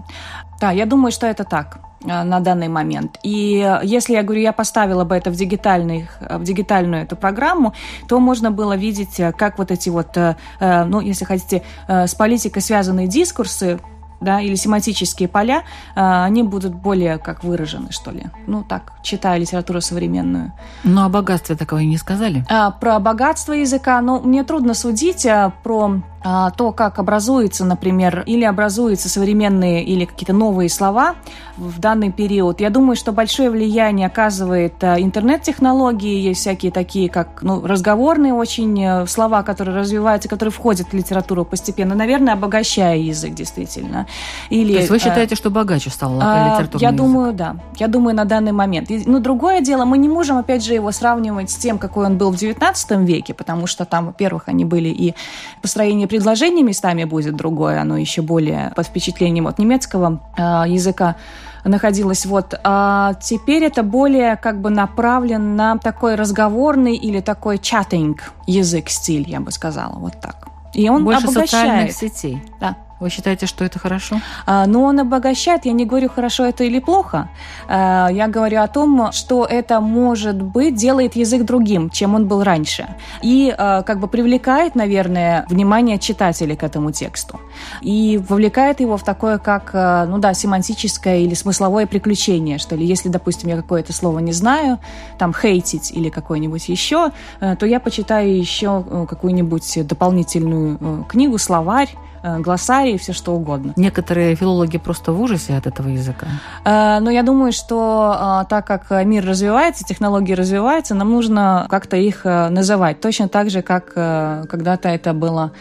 Да, 0.61 0.73
я 0.73 0.87
думаю, 0.87 1.13
что 1.13 1.27
это 1.27 1.45
так. 1.45 1.81
На 2.01 2.41
данный 2.41 2.69
момент. 2.69 3.19
И 3.23 3.79
если 3.83 4.15
я 4.15 4.23
говорю, 4.23 4.41
я 4.41 4.53
поставила 4.53 5.05
бы 5.05 5.17
это 5.17 5.31
в, 5.31 5.35
дигитальный, 5.35 6.09
в 6.21 6.45
дигитальную 6.45 7.03
эту 7.03 7.17
программу, 7.17 7.75
то 8.09 8.21
можно 8.21 8.51
было 8.51 8.77
видеть, 8.77 9.21
как 9.37 9.59
вот 9.59 9.71
эти 9.71 9.89
вот, 9.89 10.17
ну, 10.61 11.01
если 11.01 11.25
хотите, 11.25 11.63
с 11.89 12.15
политикой 12.15 12.61
связанные 12.61 13.09
дискурсы 13.09 13.81
да, 14.21 14.41
или 14.41 14.55
семантические 14.55 15.29
поля, 15.29 15.65
а, 15.95 16.25
они 16.25 16.43
будут 16.43 16.75
более 16.75 17.19
как 17.19 17.45
выражены, 17.45 17.91
что 17.91 18.11
ли. 18.11 18.27
Ну, 18.47 18.65
так, 18.65 18.93
читая 19.03 19.39
литературу 19.39 19.81
современную. 19.81 20.53
Ну, 20.85 21.05
о 21.05 21.09
богатстве 21.09 21.57
такого 21.57 21.81
и 21.81 21.87
не 21.87 21.97
сказали. 21.97 22.45
А, 22.49 22.71
про 22.71 22.99
богатство 22.99 23.53
языка, 23.53 24.01
ну, 24.01 24.21
мне 24.21 24.45
трудно 24.45 24.75
судить 24.75 25.25
а, 25.27 25.53
про 25.63 26.01
а, 26.17 26.17
то, 26.22 26.72
как 26.72 26.98
образуется, 26.98 27.64
например, 27.64 28.24
или 28.26 28.44
образуются 28.44 29.09
современные 29.09 29.85
или 29.85 30.04
какие-то 30.04 30.33
новые 30.33 30.68
слова 30.68 31.14
в 31.59 31.78
данный 31.81 32.11
период. 32.12 32.61
Я 32.61 32.70
думаю, 32.70 32.96
что 32.96 33.12
большое 33.12 33.50
влияние 33.50 34.07
оказывает 34.07 34.83
а, 34.83 35.00
интернет-технологии, 35.00 36.20
есть 36.20 36.40
всякие 36.40 36.72
такие, 36.72 37.09
как 37.09 37.42
ну, 37.42 37.64
разговорные 37.66 38.33
очень 38.33 38.81
э, 38.83 39.07
слова, 39.07 39.42
которые 39.42 39.76
развиваются, 39.76 40.28
которые 40.28 40.52
входят 40.52 40.88
в 40.88 40.92
литературу 40.94 41.44
постепенно, 41.44 41.94
наверное, 41.94 42.35
обогащая 42.35 42.96
язык 42.96 43.35
действительно. 43.35 44.07
Или, 44.50 44.72
То 44.72 44.78
есть 44.78 44.90
вы 44.90 44.96
э, 44.96 45.00
считаете, 45.00 45.35
что 45.35 45.50
богаче 45.50 45.90
стал 45.90 46.16
литературный 46.16 46.81
Я 46.81 46.88
язык? 46.88 46.96
думаю, 46.96 47.33
да. 47.33 47.57
Я 47.76 47.88
думаю, 47.88 48.14
на 48.14 48.24
данный 48.24 48.52
момент. 48.52 48.88
Но 48.90 48.96
ну, 49.07 49.20
другое 49.20 49.61
дело, 49.61 49.85
мы 49.85 49.98
не 49.98 50.09
можем, 50.09 50.38
опять 50.38 50.64
же, 50.64 50.74
его 50.74 50.92
сравнивать 50.92 51.50
с 51.50 51.57
тем, 51.57 51.78
какой 51.78 52.07
он 52.07 52.18
был 52.18 52.31
в 52.31 52.37
XIX 52.37 53.04
веке, 53.04 53.35
потому 53.35 53.66
что 53.66 53.85
там, 53.85 54.07
во-первых, 54.07 54.44
они 54.46 54.64
были 54.64 54.88
и 54.88 55.14
построение 55.62 56.08
предложение 56.09 56.64
местами 56.64 57.05
будет 57.05 57.37
другое, 57.37 57.81
оно 57.81 57.97
еще 57.97 58.23
более 58.23 58.73
под 58.75 58.87
впечатлением 58.87 59.47
от 59.47 59.59
немецкого 59.59 60.21
э, 60.37 60.40
языка 60.68 61.16
находилось. 61.64 62.27
Вот. 62.27 62.59
А 62.64 63.14
теперь 63.21 63.64
это 63.64 63.83
более 63.83 64.37
как 64.37 64.61
бы 64.61 64.71
направлен 64.71 65.57
на 65.57 65.79
такой 65.79 66.14
разговорный 66.14 66.97
или 66.97 67.21
такой 67.21 67.59
чатинг 67.59 68.33
язык, 68.47 68.88
стиль, 68.88 69.29
я 69.29 69.40
бы 69.40 69.51
сказала, 69.51 69.94
вот 69.99 70.21
так. 70.21 70.49
И 70.75 70.88
он 70.88 71.05
Больше 71.05 71.25
обогащает. 71.25 71.51
социальных 71.51 71.92
сетей. 71.92 72.42
Да. 72.61 72.77
Вы 73.01 73.11
считаете, 73.11 73.47
что 73.47 73.65
это 73.65 73.79
хорошо? 73.79 74.21
А, 74.47 74.67
ну, 74.67 74.83
он 74.83 74.99
обогащает. 75.01 75.65
Я 75.67 75.73
не 75.73 75.85
говорю, 75.85 76.09
хорошо 76.09 76.45
это 76.45 76.65
или 76.65 76.81
плохо. 76.81 77.29
А, 77.69 78.09
я 78.09 78.29
говорю 78.29 78.61
о 78.61 78.69
том, 78.69 79.13
что 79.13 79.45
это, 79.45 79.81
может 79.81 80.43
быть, 80.43 80.75
делает 80.75 81.17
язык 81.17 81.45
другим, 81.45 81.91
чем 81.91 82.15
он 82.15 82.27
был 82.27 82.43
раньше. 82.43 82.89
И 83.23 83.55
а, 83.57 83.83
как 83.83 84.01
бы 84.01 84.09
привлекает, 84.09 84.75
наверное, 84.75 85.47
внимание 85.49 85.99
читателей 85.99 86.57
к 86.57 86.63
этому 86.63 86.91
тексту. 86.91 87.41
И 87.83 88.21
вовлекает 88.29 88.81
его 88.81 88.97
в 88.97 89.05
такое, 89.05 89.39
как, 89.39 89.73
ну 90.09 90.19
да, 90.19 90.35
семантическое 90.35 91.19
или 91.19 91.35
смысловое 91.35 91.87
приключение, 91.87 92.59
что 92.59 92.77
ли. 92.77 92.85
Если, 92.85 93.09
допустим, 93.09 93.49
я 93.49 93.57
какое-то 93.57 93.93
слово 93.93 94.19
не 94.19 94.33
знаю, 94.33 94.79
там, 95.19 95.33
хейтить 95.33 95.93
или 95.93 96.09
какое-нибудь 96.09 96.69
еще, 96.69 97.11
то 97.41 97.67
я 97.67 97.81
почитаю 97.81 98.37
еще 98.37 98.85
э, 98.89 99.07
какую-нибудь 99.09 99.87
дополнительную 99.87 100.79
э, 100.81 101.03
книгу, 101.09 101.39
словарь, 101.39 101.89
Э, 102.22 102.38
глоссарий, 102.38 102.98
все 102.98 103.12
что 103.12 103.35
угодно. 103.35 103.72
Некоторые 103.76 104.35
филологи 104.35 104.78
просто 104.78 105.12
в 105.12 105.20
ужасе 105.20 105.57
от 105.57 105.66
этого 105.66 105.88
языка. 105.88 106.26
Э, 106.64 106.98
но 107.00 107.11
я 107.11 107.22
думаю, 107.22 107.52
что 107.52 108.42
э, 108.42 108.48
так 108.48 108.66
как 108.66 108.90
мир 109.04 109.24
развивается, 109.24 109.85
технологии 109.85 110.33
развиваются, 110.35 110.94
нам 110.94 111.11
нужно 111.11 111.66
как-то 111.70 111.96
их 111.96 112.24
называть. 112.24 113.00
Точно 113.00 113.28
так 113.28 113.50
же, 113.50 113.62
как 113.62 113.92
когда-то 113.92 114.88
это 114.88 115.12
было 115.12 115.52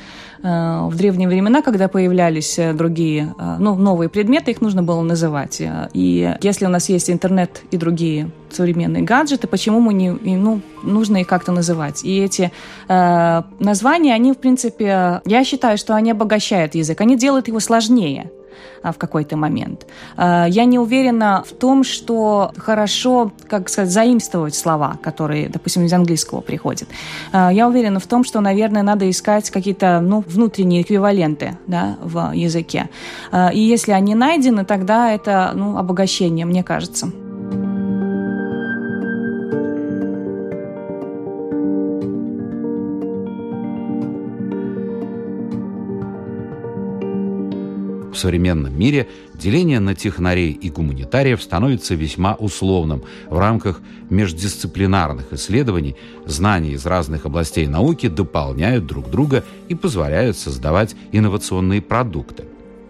в 0.41 0.91
древние 0.95 1.27
времена, 1.27 1.61
когда 1.61 1.87
появлялись 1.87 2.59
другие, 2.73 3.33
ну, 3.59 3.75
новые 3.75 4.09
предметы, 4.09 4.51
их 4.51 4.61
нужно 4.61 4.83
было 4.83 5.01
называть. 5.01 5.61
И 5.93 6.35
если 6.41 6.65
у 6.65 6.69
нас 6.69 6.89
есть 6.89 7.09
интернет 7.09 7.61
и 7.71 7.77
другие 7.77 8.29
современные 8.49 9.03
гаджеты, 9.03 9.47
почему 9.47 9.79
мы 9.79 9.93
не, 9.93 10.11
ну, 10.11 10.61
нужно 10.83 11.17
их 11.17 11.27
как-то 11.27 11.51
называть. 11.51 12.03
И 12.03 12.19
эти 12.19 12.51
э, 12.87 13.43
названия, 13.59 14.13
они, 14.13 14.33
в 14.33 14.37
принципе, 14.37 15.21
я 15.25 15.43
считаю, 15.43 15.77
что 15.77 15.95
они 15.95 16.11
обогащают 16.11 16.75
язык, 16.75 16.99
они 17.01 17.17
делают 17.17 17.47
его 17.47 17.59
сложнее 17.59 18.31
в 18.83 18.93
какой-то 18.97 19.37
момент. 19.37 19.85
Э, 20.17 20.45
я 20.47 20.65
не 20.65 20.79
уверена 20.79 21.43
в 21.45 21.53
том, 21.53 21.83
что 21.83 22.51
хорошо, 22.57 23.31
как 23.47 23.69
сказать, 23.69 23.91
заимствовать 23.91 24.55
слова, 24.55 24.97
которые, 25.01 25.49
допустим, 25.49 25.85
из 25.85 25.93
английского 25.93 26.41
приходят. 26.41 26.89
Э, 27.33 27.49
я 27.51 27.67
уверена 27.67 27.99
в 27.99 28.07
том, 28.07 28.23
что, 28.23 28.41
наверное, 28.41 28.83
надо 28.83 29.09
искать 29.09 29.49
какие-то 29.49 29.99
ну, 30.01 30.23
внутренние 30.27 30.81
эквиваленты 30.81 31.57
да, 31.67 31.97
в 32.01 32.31
языке. 32.33 32.89
И 33.53 33.59
если 33.59 33.91
они 33.91 34.15
найдены, 34.15 34.65
тогда 34.65 35.11
это 35.11 35.51
ну, 35.53 35.77
обогащение, 35.77 36.45
мне 36.45 36.63
кажется. 36.63 37.11
В 48.17 48.19
современном 48.19 48.75
мире 48.75 49.07
деление 49.35 49.79
на 49.79 49.93
технарей 49.93 50.51
и 50.51 50.71
гуманитариев 50.71 51.39
становится 51.39 51.93
весьма 51.93 52.33
условным. 52.33 53.03
В 53.29 53.37
рамках 53.37 53.79
междисциплинарных 54.09 55.33
исследований 55.33 55.95
знания 56.25 56.71
из 56.71 56.87
разных 56.87 57.27
областей 57.27 57.67
науки 57.67 58.07
дополняют 58.07 58.87
друг 58.87 59.11
друга 59.11 59.45
и 59.69 59.75
позволяют 59.75 60.35
создавать 60.35 60.95
инновационные 61.11 61.79
продукты. 61.79 62.45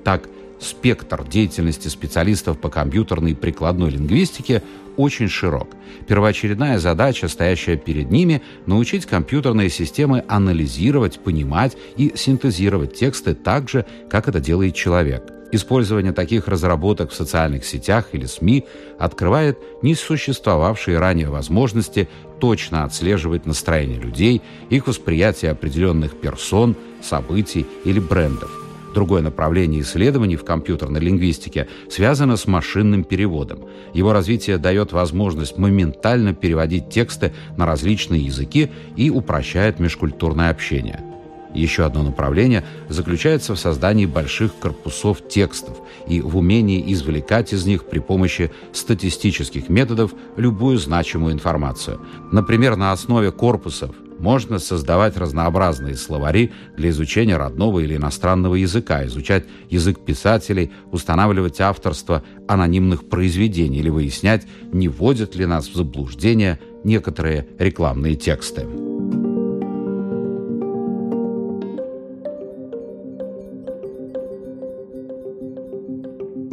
Так, 0.05 0.29
спектр 0.59 1.27
деятельности 1.27 1.87
специалистов 1.87 2.59
по 2.59 2.69
компьютерной 2.69 3.31
и 3.31 3.35
прикладной 3.35 3.91
лингвистике 3.91 4.63
очень 4.95 5.29
широк. 5.29 5.69
Первоочередная 6.07 6.79
задача, 6.79 7.27
стоящая 7.27 7.77
перед 7.77 8.11
ними, 8.11 8.41
научить 8.65 9.05
компьютерные 9.05 9.69
системы 9.69 10.23
анализировать, 10.27 11.19
понимать 11.19 11.77
и 11.95 12.13
синтезировать 12.15 12.95
тексты 12.95 13.35
так 13.35 13.69
же, 13.69 13.85
как 14.09 14.27
это 14.27 14.39
делает 14.39 14.75
человек. 14.75 15.31
Использование 15.51 16.11
таких 16.11 16.47
разработок 16.49 17.11
в 17.11 17.15
социальных 17.15 17.63
сетях 17.63 18.09
или 18.11 18.25
СМИ 18.25 18.65
открывает 18.99 19.57
несуществовавшие 19.81 20.99
ранее 20.99 21.29
возможности 21.29 22.09
точно 22.39 22.83
отслеживать 22.83 23.45
настроение 23.45 23.99
людей, 23.99 24.41
их 24.69 24.87
восприятие 24.87 25.51
определенных 25.51 26.19
персон, 26.19 26.75
событий 27.01 27.65
или 27.85 27.99
брендов. 27.99 28.66
Другое 28.93 29.21
направление 29.21 29.81
исследований 29.81 30.35
в 30.35 30.45
компьютерной 30.45 30.99
лингвистике 30.99 31.67
связано 31.89 32.37
с 32.37 32.47
машинным 32.47 33.03
переводом. 33.03 33.59
Его 33.93 34.13
развитие 34.13 34.57
дает 34.57 34.91
возможность 34.91 35.57
моментально 35.57 36.33
переводить 36.33 36.89
тексты 36.89 37.33
на 37.57 37.65
различные 37.65 38.21
языки 38.21 38.71
и 38.95 39.09
упрощает 39.09 39.79
межкультурное 39.79 40.49
общение. 40.49 41.03
Еще 41.53 41.85
одно 41.85 42.03
направление 42.03 42.63
заключается 42.89 43.55
в 43.55 43.59
создании 43.59 44.05
больших 44.05 44.55
корпусов 44.59 45.27
текстов 45.27 45.77
и 46.07 46.21
в 46.21 46.37
умении 46.37 46.83
извлекать 46.93 47.53
из 47.53 47.65
них 47.65 47.85
при 47.85 47.99
помощи 47.99 48.51
статистических 48.73 49.69
методов 49.69 50.13
любую 50.35 50.77
значимую 50.77 51.33
информацию. 51.33 51.99
Например, 52.31 52.75
на 52.75 52.91
основе 52.91 53.31
корпусов 53.31 53.95
можно 54.19 54.59
создавать 54.59 55.17
разнообразные 55.17 55.95
словари 55.95 56.51
для 56.75 56.89
изучения 56.89 57.37
родного 57.37 57.79
или 57.79 57.95
иностранного 57.95 58.55
языка, 58.55 59.05
изучать 59.05 59.45
язык 59.69 59.99
писателей, 59.99 60.71
устанавливать 60.91 61.61
авторство 61.61 62.23
анонимных 62.47 63.09
произведений 63.09 63.79
или 63.79 63.89
выяснять, 63.89 64.47
не 64.71 64.87
вводят 64.87 65.35
ли 65.35 65.45
нас 65.45 65.67
в 65.67 65.75
заблуждение 65.75 66.59
некоторые 66.83 67.47
рекламные 67.59 68.15
тексты. 68.15 68.86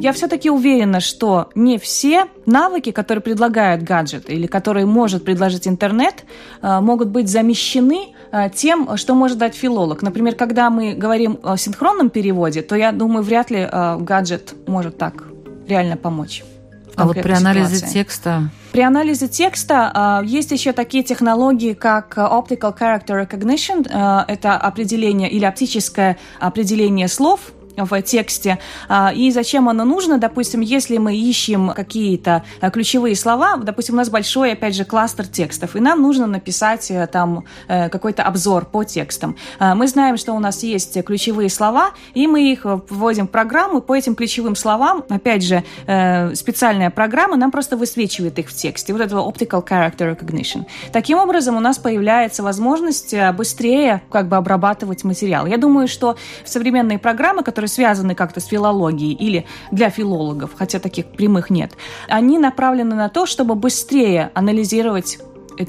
Я 0.05 0.13
все-таки 0.13 0.51
уверена, 0.51 1.01
что 1.01 1.49
не 1.55 1.79
все 1.79 2.27
навыки, 2.45 2.93
которые 2.93 3.23
предлагают 3.23 3.83
гаджет 3.83 4.29
или 4.29 4.47
которые 4.47 4.85
может 4.85 5.25
предложить 5.25 5.67
интернет, 5.67 6.25
э, 6.61 6.81
могут 6.81 7.09
быть 7.09 7.31
замещены 7.31 8.15
э, 8.31 8.51
тем, 8.55 8.99
что 8.99 9.15
может 9.15 9.39
дать 9.39 9.55
филолог. 9.55 10.03
Например, 10.03 10.35
когда 10.35 10.69
мы 10.69 10.93
говорим 10.93 11.39
о 11.43 11.57
синхронном 11.57 12.11
переводе, 12.11 12.61
то 12.61 12.77
я 12.77 12.93
думаю, 12.93 13.25
вряд 13.25 13.51
ли 13.51 13.61
э, 13.61 13.97
гаджет 13.99 14.55
может 14.67 14.99
так 14.99 15.25
реально 15.67 15.97
помочь. 15.97 16.45
А 16.97 17.07
вот 17.07 17.15
при 17.21 17.33
анализе 17.33 17.77
ситуации. 17.77 17.95
текста? 17.95 18.51
При 18.73 18.83
анализе 18.83 19.29
текста 19.29 20.21
э, 20.23 20.27
есть 20.27 20.51
еще 20.51 20.73
такие 20.73 21.03
технологии, 21.03 21.73
как 21.73 22.19
Optical 22.19 22.79
Character 22.79 23.27
Recognition. 23.27 23.89
Э, 23.89 24.31
это 24.31 24.59
определение 24.59 25.31
или 25.31 25.47
оптическое 25.47 26.19
определение 26.41 27.09
слов 27.09 27.54
в 27.77 28.03
тексте 28.03 28.59
а, 28.89 29.13
и 29.15 29.31
зачем 29.31 29.69
оно 29.69 29.85
нужно. 29.85 30.19
Допустим, 30.19 30.61
если 30.61 30.99
мы 30.99 31.17
ищем 31.17 31.73
какие-то 31.75 32.45
а, 32.61 32.71
ключевые 32.71 33.17
слова, 33.17 33.57
допустим, 33.57 33.95
у 33.95 33.99
нас 33.99 34.11
большой, 34.11 34.53
опять 34.53 34.75
же, 34.75 34.85
кластер 34.85 35.27
текстов, 35.27 35.77
и 35.77 35.81
нам 35.81 36.03
нужно 36.03 36.27
написать 36.27 36.91
э, 36.91 37.07
там 37.07 37.45
э, 37.69 37.89
какой-то 37.89 38.23
обзор 38.23 38.67
по 38.67 38.85
текстам. 38.85 39.37
А, 39.59 39.75
мы 39.75 39.89
знаем, 39.89 40.17
что 40.17 40.33
у 40.33 40.39
нас 40.39 40.63
есть 40.63 41.03
ключевые 41.05 41.49
слова, 41.49 41.91
и 42.15 42.27
мы 42.27 42.53
их 42.53 42.65
вводим 42.65 43.27
в 43.27 43.31
программу, 43.31 43.81
по 43.81 43.97
этим 43.97 44.15
ключевым 44.15 44.57
словам, 44.57 45.05
опять 45.09 45.43
же, 45.43 45.65
э, 45.87 46.35
специальная 46.35 46.91
программа 46.91 47.37
нам 47.37 47.51
просто 47.51 47.77
высвечивает 47.77 48.39
их 48.39 48.49
в 48.49 48.55
тексте. 48.55 48.93
Вот 48.93 49.03
этого 49.03 49.29
optical 49.29 49.67
character 49.67 50.17
recognition. 50.17 50.65
Таким 50.93 51.19
образом, 51.19 51.57
у 51.57 51.61
нас 51.61 51.79
появляется 51.79 52.43
возможность 52.43 53.15
быстрее 53.37 54.03
как 54.11 54.29
бы 54.29 54.37
обрабатывать 54.37 55.05
материал. 55.05 55.47
Я 55.47 55.57
думаю, 55.57 55.89
что 55.89 56.17
современные 56.45 56.99
программы, 56.99 57.43
которые 57.43 57.64
которые 57.65 57.69
связаны 57.69 58.15
как-то 58.15 58.41
с 58.41 58.47
филологией 58.47 59.15
или 59.15 59.47
для 59.73 59.91
филологов, 59.91 60.51
хотя 60.57 60.79
таких 60.79 61.07
прямых 61.07 61.51
нет, 61.51 61.73
они 62.09 62.39
направлены 62.39 62.95
на 62.95 63.09
то, 63.09 63.27
чтобы 63.27 63.55
быстрее 63.55 64.31
анализировать 64.35 65.19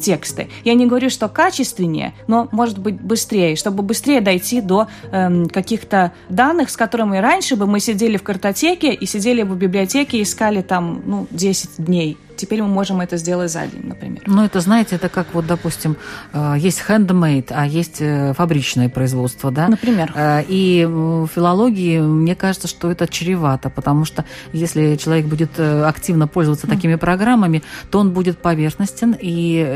тексты. 0.02 0.50
Я 0.64 0.74
не 0.74 0.88
говорю, 0.88 1.10
что 1.10 1.30
качественнее, 1.30 2.14
но 2.28 2.48
может 2.52 2.80
быть 2.80 3.00
быстрее, 3.00 3.56
чтобы 3.56 3.84
быстрее 3.84 4.20
дойти 4.20 4.62
до 4.62 4.88
эм, 5.12 5.48
каких-то 5.48 6.12
данных, 6.30 6.70
с 6.70 6.78
которыми 6.78 7.18
раньше 7.18 7.56
бы 7.56 7.68
мы 7.68 7.80
сидели 7.80 8.18
в 8.18 8.24
картотеке 8.24 8.94
и 8.94 9.06
сидели 9.06 9.44
в 9.44 9.56
библиотеке 9.56 10.18
и 10.18 10.24
искали 10.24 10.62
там 10.62 11.02
ну, 11.06 11.28
10 11.30 11.86
дней 11.86 12.18
Теперь 12.36 12.62
мы 12.62 12.68
можем 12.68 13.02
это 13.02 13.18
сделать 13.18 13.52
за 13.52 13.68
день, 13.68 13.88
например. 13.88 14.24
Ну, 14.26 14.44
это, 14.44 14.60
знаете, 14.60 14.96
это 14.96 15.10
как 15.10 15.28
вот, 15.34 15.48
допустим, 15.48 15.98
э, 16.34 16.56
есть 16.58 16.82
handmade, 16.88 17.48
а 17.50 17.66
есть 17.66 17.98
э, 18.00 18.34
фабричное 18.34 18.90
производство, 18.90 19.52
да? 19.52 19.68
Например. 19.68 20.12
Э, 20.16 20.44
и 20.48 20.86
в 20.86 21.28
филологии, 21.28 22.00
мне 22.00 22.36
кажется, 22.36 22.68
что 22.68 22.92
это 22.92 23.08
чревато, 23.08 23.70
потому 23.70 24.06
что 24.06 24.26
если 24.54 24.96
человек 24.96 25.26
будет 25.26 25.60
активно 25.60 26.28
пользоваться 26.28 26.68
такими 26.68 26.96
программами, 26.96 27.64
то 27.90 28.00
он 28.00 28.12
будет 28.12 28.40
поверхностен, 28.40 29.14
и 29.14 29.30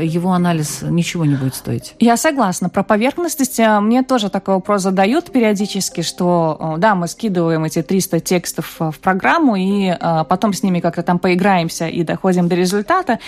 его 0.04 0.32
анализ 0.32 0.82
ничего 0.82 1.24
не 1.24 1.34
будет 1.34 1.54
стоить. 1.54 1.94
Я 1.98 2.16
согласна. 2.16 2.68
Про 2.68 2.82
поверхностность 2.82 3.60
мне 3.80 4.02
тоже 4.02 4.28
такой 4.28 4.54
вопрос 4.54 4.82
задают 4.82 5.30
периодически, 5.32 6.02
что, 6.02 6.76
да, 6.78 6.94
мы 6.94 7.08
скидываем 7.08 7.64
эти 7.64 7.82
300 7.82 8.20
текстов 8.20 8.76
в 8.78 8.94
программу, 9.00 9.56
и 9.56 9.96
потом 10.28 10.52
с 10.52 10.62
ними 10.62 10.80
как-то 10.80 11.02
там 11.02 11.18
поиграемся 11.18 11.86
и 11.88 12.02
доходим 12.02 12.48
до 12.50 12.56
результата. 12.56 13.18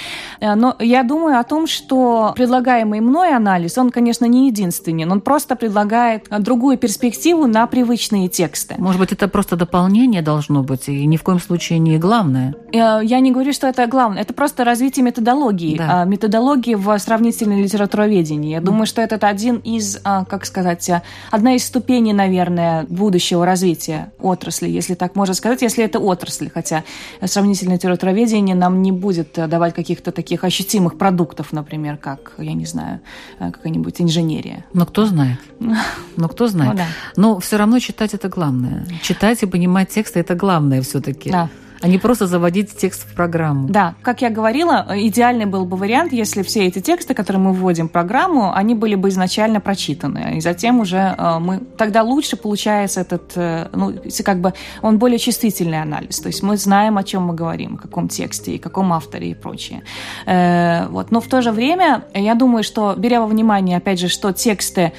Э, 0.40 0.54
но 0.54 0.76
я 0.78 1.02
думаю 1.02 1.38
о 1.38 1.44
том, 1.44 1.66
что 1.66 2.32
предлагаемый 2.36 3.00
мной 3.00 3.34
анализ, 3.34 3.78
он, 3.78 3.90
конечно, 3.90 4.26
не 4.26 4.48
единственный, 4.48 5.06
он 5.06 5.20
просто 5.20 5.56
предлагает 5.56 6.26
другую 6.40 6.76
перспективу 6.76 7.46
на 7.46 7.66
привычные 7.66 8.28
тексты. 8.28 8.74
Может 8.78 9.00
быть, 9.00 9.12
это 9.12 9.28
просто 9.28 9.56
дополнение 9.56 10.22
должно 10.22 10.62
быть, 10.62 10.88
и 10.88 11.06
ни 11.06 11.16
в 11.16 11.22
коем 11.22 11.40
случае 11.40 11.78
не 11.78 11.98
главное? 11.98 12.54
Э, 12.72 13.00
я 13.02 13.20
не 13.20 13.32
говорю, 13.32 13.52
что 13.52 13.66
это 13.66 13.86
главное. 13.86 14.22
Это 14.22 14.34
просто 14.34 14.64
развитие 14.64 15.04
методологии. 15.04 15.78
Да. 15.78 16.02
А, 16.02 16.04
методологии 16.04 16.74
в 16.74 16.98
сравнительной 16.98 17.62
литературоведении. 17.62 18.50
Я 18.50 18.60
думаю, 18.60 18.86
что 18.86 19.00
это 19.00 19.16
один 19.26 19.56
из, 19.56 20.00
а, 20.04 20.24
как 20.24 20.44
сказать, 20.44 20.90
одна 21.30 21.54
из 21.54 21.64
ступеней, 21.64 22.12
наверное, 22.12 22.84
будущего 22.88 23.46
развития 23.46 24.12
отрасли, 24.20 24.68
если 24.68 24.94
так 24.94 25.14
можно 25.14 25.34
сказать, 25.34 25.62
если 25.62 25.84
это 25.84 26.00
отрасль, 26.00 26.50
хотя 26.52 26.82
сравнительное 27.24 27.76
литературоведение 27.76 28.56
нам 28.56 28.82
не 28.82 28.92
будет 28.92 29.11
будет 29.12 29.38
э, 29.38 29.46
давать 29.46 29.74
каких-то 29.74 30.10
таких 30.10 30.44
ощутимых 30.44 30.98
продуктов, 30.98 31.52
например, 31.52 31.96
как, 31.96 32.32
я 32.38 32.54
не 32.54 32.66
знаю, 32.66 33.00
э, 33.40 33.50
какая-нибудь 33.50 34.00
инженерия. 34.00 34.64
Но 34.74 34.86
кто 34.86 35.06
знает? 35.06 35.38
Но 36.16 36.28
кто 36.28 36.48
знает? 36.48 36.72
Ну, 36.72 36.78
да. 36.78 36.86
Но 37.16 37.38
все 37.38 37.56
равно 37.56 37.78
читать 37.78 38.14
это 38.14 38.28
главное. 38.28 38.86
Читать 39.02 39.42
и 39.42 39.46
понимать 39.46 39.88
тексты 39.90 40.20
это 40.20 40.34
главное 40.34 40.80
все-таки. 40.82 41.30
Да 41.30 41.48
а 41.82 41.88
не 41.88 41.98
просто 41.98 42.26
заводить 42.26 42.76
текст 42.76 43.08
в 43.08 43.14
программу. 43.14 43.68
Да, 43.68 43.94
как 44.02 44.22
я 44.22 44.30
говорила, 44.30 44.86
идеальный 44.90 45.46
был 45.46 45.64
бы 45.64 45.76
вариант, 45.76 46.12
если 46.12 46.42
все 46.42 46.66
эти 46.66 46.80
тексты, 46.80 47.12
которые 47.12 47.42
мы 47.42 47.52
вводим 47.52 47.88
в 47.88 47.92
программу, 47.92 48.54
они 48.54 48.74
были 48.74 48.94
бы 48.94 49.08
изначально 49.08 49.60
прочитаны, 49.60 50.36
и 50.36 50.40
затем 50.40 50.80
уже 50.80 51.14
э, 51.18 51.38
мы... 51.40 51.58
Тогда 51.76 52.02
лучше 52.02 52.36
получается 52.36 53.00
этот, 53.00 53.32
э, 53.34 53.68
ну, 53.72 53.94
как 54.24 54.40
бы, 54.40 54.54
он 54.80 54.98
более 54.98 55.18
чувствительный 55.18 55.82
анализ, 55.82 56.20
то 56.20 56.28
есть 56.28 56.42
мы 56.42 56.56
знаем, 56.56 56.98
о 56.98 57.02
чем 57.02 57.24
мы 57.24 57.34
говорим, 57.34 57.74
о 57.74 57.78
каком 57.78 58.08
тексте, 58.08 58.54
и 58.54 58.58
каком 58.58 58.92
авторе 58.92 59.30
и 59.30 59.34
прочее. 59.34 59.82
Э, 60.26 60.86
вот. 60.88 61.10
Но 61.10 61.20
в 61.20 61.26
то 61.26 61.42
же 61.42 61.50
время, 61.50 62.04
я 62.14 62.34
думаю, 62.34 62.62
что, 62.62 62.94
беря 62.96 63.20
во 63.20 63.26
внимание, 63.26 63.78
опять 63.78 63.98
же, 63.98 64.08
что 64.08 64.32
тексты 64.32 64.92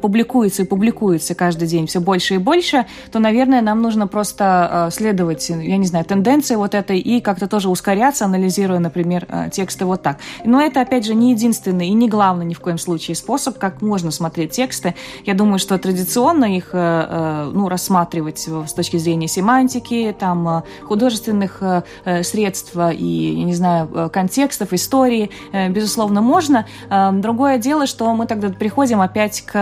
публикуются 0.00 0.62
и 0.62 0.64
публикуются 0.64 1.34
каждый 1.34 1.66
день 1.66 1.86
все 1.86 2.00
больше 2.00 2.34
и 2.34 2.38
больше, 2.38 2.86
то, 3.10 3.18
наверное, 3.18 3.62
нам 3.62 3.82
нужно 3.82 4.06
просто 4.06 4.88
следовать, 4.92 5.48
я 5.48 5.76
не 5.76 5.86
знаю, 5.86 6.04
тенденции 6.04 6.19
вот 6.56 6.74
этой 6.74 6.98
и 6.98 7.20
как-то 7.20 7.48
тоже 7.48 7.68
ускоряться, 7.68 8.24
анализируя, 8.24 8.78
например, 8.78 9.26
э, 9.28 9.50
тексты 9.50 9.84
вот 9.84 10.02
так. 10.02 10.18
Но 10.44 10.60
это, 10.60 10.80
опять 10.80 11.04
же, 11.04 11.14
не 11.14 11.32
единственный 11.32 11.88
и 11.88 11.92
не 11.92 12.08
главный 12.08 12.44
ни 12.44 12.54
в 12.54 12.60
коем 12.60 12.78
случае 12.78 13.14
способ, 13.14 13.58
как 13.58 13.82
можно 13.82 14.10
смотреть 14.10 14.52
тексты. 14.52 14.94
Я 15.24 15.34
думаю, 15.34 15.58
что 15.58 15.78
традиционно 15.78 16.56
их 16.56 16.70
э, 16.72 16.78
э, 16.78 17.50
ну, 17.52 17.68
рассматривать 17.68 18.48
с 18.66 18.72
точки 18.72 18.96
зрения 18.96 19.28
семантики, 19.28 20.14
там, 20.18 20.64
художественных 20.82 21.62
средств 22.22 22.76
и, 22.76 23.34
я 23.38 23.44
не 23.44 23.54
знаю, 23.54 24.10
контекстов, 24.12 24.72
истории, 24.72 25.30
безусловно, 25.70 26.20
можно. 26.20 26.66
Другое 27.12 27.58
дело, 27.58 27.86
что 27.86 28.12
мы 28.14 28.26
тогда 28.26 28.48
приходим 28.48 29.00
опять 29.00 29.42
к 29.42 29.54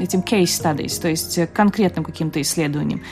этим 0.00 0.20
case 0.20 0.44
studies, 0.44 1.00
то 1.00 1.08
есть 1.08 1.46
к 1.46 1.52
конкретным 1.52 2.04
каким-то 2.04 2.40
исследованиям, 2.40 3.02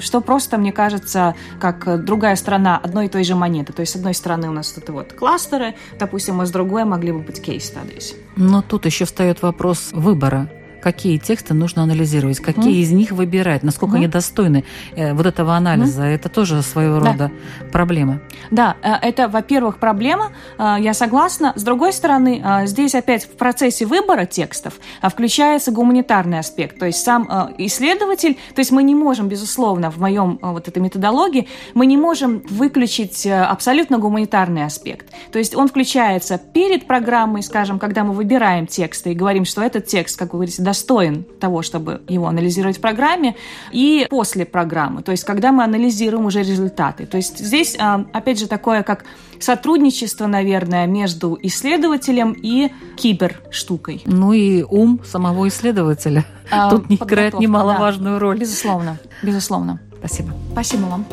что 0.00 0.20
просто, 0.20 0.58
мне 0.58 0.72
кажется, 0.72 1.34
как 1.60 2.04
другая 2.10 2.34
сторона 2.34 2.76
одной 2.76 3.06
и 3.06 3.08
той 3.08 3.22
же 3.22 3.36
монеты. 3.36 3.72
То 3.72 3.82
есть, 3.82 3.92
с 3.92 3.96
одной 3.96 4.14
стороны, 4.14 4.48
у 4.48 4.52
нас 4.52 4.76
это 4.76 4.92
вот 4.92 5.12
кластеры, 5.12 5.76
допустим, 5.96 6.40
а 6.40 6.46
с 6.46 6.50
другой 6.50 6.84
могли 6.84 7.12
бы 7.12 7.20
быть 7.20 7.38
studies. 7.38 8.16
Но 8.34 8.62
тут 8.62 8.84
еще 8.84 9.04
встает 9.04 9.42
вопрос 9.42 9.90
выбора 9.92 10.48
какие 10.80 11.18
тексты 11.18 11.54
нужно 11.54 11.82
анализировать, 11.82 12.40
какие 12.40 12.80
mm. 12.80 12.82
из 12.82 12.90
них 12.92 13.12
выбирать, 13.12 13.62
насколько 13.62 13.94
mm. 13.94 13.98
они 13.98 14.08
достойны 14.08 14.64
э, 14.96 15.12
вот 15.12 15.26
этого 15.26 15.54
анализа. 15.54 16.02
Mm. 16.02 16.14
Это 16.14 16.28
тоже 16.28 16.62
своего 16.62 17.00
да. 17.00 17.12
рода 17.12 17.32
проблема. 17.72 18.20
Да, 18.50 18.76
э, 18.82 18.92
это, 19.02 19.28
во-первых, 19.28 19.78
проблема, 19.78 20.32
э, 20.58 20.76
я 20.80 20.94
согласна. 20.94 21.52
С 21.56 21.62
другой 21.62 21.92
стороны, 21.92 22.42
э, 22.44 22.66
здесь 22.66 22.94
опять 22.94 23.24
в 23.24 23.36
процессе 23.36 23.86
выбора 23.86 24.26
текстов 24.26 24.74
включается 25.02 25.70
гуманитарный 25.70 26.38
аспект, 26.38 26.78
то 26.78 26.86
есть 26.86 27.02
сам 27.02 27.28
исследователь, 27.58 28.38
то 28.54 28.60
есть 28.60 28.70
мы 28.70 28.82
не 28.82 28.94
можем, 28.94 29.28
безусловно, 29.28 29.90
в 29.90 29.98
моем 29.98 30.38
вот 30.42 30.68
этой 30.68 30.80
методологии, 30.80 31.48
мы 31.74 31.86
не 31.86 31.96
можем 31.96 32.42
выключить 32.48 33.26
абсолютно 33.26 33.98
гуманитарный 33.98 34.64
аспект. 34.64 35.06
То 35.32 35.38
есть 35.38 35.54
он 35.54 35.68
включается 35.68 36.38
перед 36.38 36.86
программой, 36.86 37.42
скажем, 37.42 37.78
когда 37.78 38.04
мы 38.04 38.12
выбираем 38.12 38.66
тексты 38.66 39.12
и 39.12 39.14
говорим, 39.14 39.44
что 39.44 39.62
этот 39.62 39.86
текст, 39.86 40.18
как 40.18 40.32
вы 40.32 40.38
говорите, 40.38 40.62
достоин 40.70 41.24
того, 41.40 41.62
чтобы 41.62 42.00
его 42.08 42.28
анализировать 42.28 42.78
в 42.78 42.80
программе, 42.80 43.34
и 43.72 44.06
после 44.08 44.44
программы, 44.44 45.02
то 45.02 45.10
есть 45.10 45.24
когда 45.24 45.50
мы 45.50 45.64
анализируем 45.64 46.26
уже 46.26 46.42
результаты. 46.42 47.06
То 47.06 47.16
есть 47.16 47.38
здесь, 47.38 47.76
а, 47.78 48.04
опять 48.12 48.38
же, 48.38 48.46
такое 48.46 48.84
как 48.84 49.04
сотрудничество, 49.40 50.28
наверное, 50.28 50.86
между 50.86 51.36
исследователем 51.42 52.36
и 52.40 52.70
киберштукой. 52.96 54.02
Ну 54.06 54.32
и 54.32 54.62
ум 54.62 55.00
самого 55.04 55.48
исследователя 55.48 56.24
а, 56.50 56.70
тут 56.70 56.84
играет 56.88 57.34
немаловажную 57.34 58.14
да, 58.14 58.20
роль. 58.20 58.38
Безусловно, 58.38 58.98
безусловно. 59.22 59.80
Спасибо. 59.98 60.30
Спасибо 60.52 60.82
вам. 60.82 61.04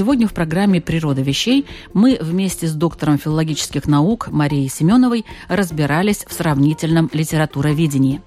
Сегодня 0.00 0.26
в 0.26 0.32
программе 0.32 0.80
«Природа 0.80 1.20
вещей» 1.20 1.66
мы 1.92 2.16
вместе 2.18 2.66
с 2.66 2.72
доктором 2.72 3.18
филологических 3.18 3.86
наук 3.86 4.28
Марией 4.28 4.70
Семеновой 4.70 5.26
разбирались 5.46 6.24
в 6.26 6.32
сравнительном 6.32 7.10
литературоведении. 7.12 8.22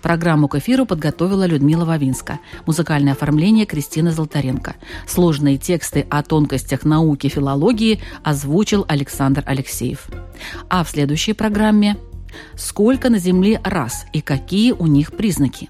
Программу 0.00 0.48
к 0.48 0.56
эфиру 0.56 0.84
подготовила 0.84 1.46
Людмила 1.46 1.84
Вавинска. 1.84 2.40
Музыкальное 2.66 3.12
оформление 3.12 3.66
Кристина 3.66 4.10
Золотаренко. 4.10 4.74
Сложные 5.06 5.58
тексты 5.58 6.04
о 6.10 6.24
тонкостях 6.24 6.84
науки 6.84 7.28
филологии 7.28 8.00
озвучил 8.24 8.84
Александр 8.88 9.44
Алексеев. 9.46 10.08
А 10.68 10.82
в 10.82 10.90
следующей 10.90 11.34
программе 11.34 11.98
Сколько 12.56 13.10
на 13.10 13.18
Земле 13.18 13.60
рас 13.64 14.06
и 14.12 14.20
какие 14.20 14.72
у 14.72 14.86
них 14.86 15.12
признаки? 15.12 15.68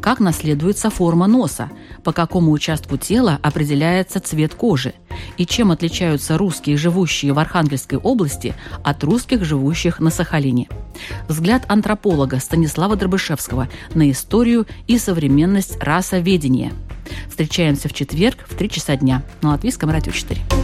Как 0.00 0.20
наследуется 0.20 0.90
форма 0.90 1.26
носа? 1.26 1.70
По 2.04 2.12
какому 2.12 2.52
участку 2.52 2.96
тела 2.96 3.38
определяется 3.42 4.20
цвет 4.20 4.54
кожи? 4.54 4.94
И 5.36 5.46
чем 5.46 5.70
отличаются 5.70 6.38
русские, 6.38 6.76
живущие 6.76 7.32
в 7.32 7.38
Архангельской 7.38 7.98
области, 7.98 8.54
от 8.82 9.02
русских, 9.04 9.44
живущих 9.44 10.00
на 10.00 10.10
Сахалине? 10.10 10.68
Взгляд 11.28 11.64
антрополога 11.68 12.38
Станислава 12.40 12.96
Дробышевского 12.96 13.68
на 13.94 14.10
историю 14.10 14.66
и 14.86 14.98
современность 14.98 15.76
расоведения. 15.80 16.72
Встречаемся 17.28 17.88
в 17.88 17.92
четверг 17.92 18.46
в 18.48 18.54
3 18.54 18.70
часа 18.70 18.96
дня 18.96 19.22
на 19.42 19.50
Латвийском 19.50 19.90
радио 19.90 20.12
4. 20.12 20.59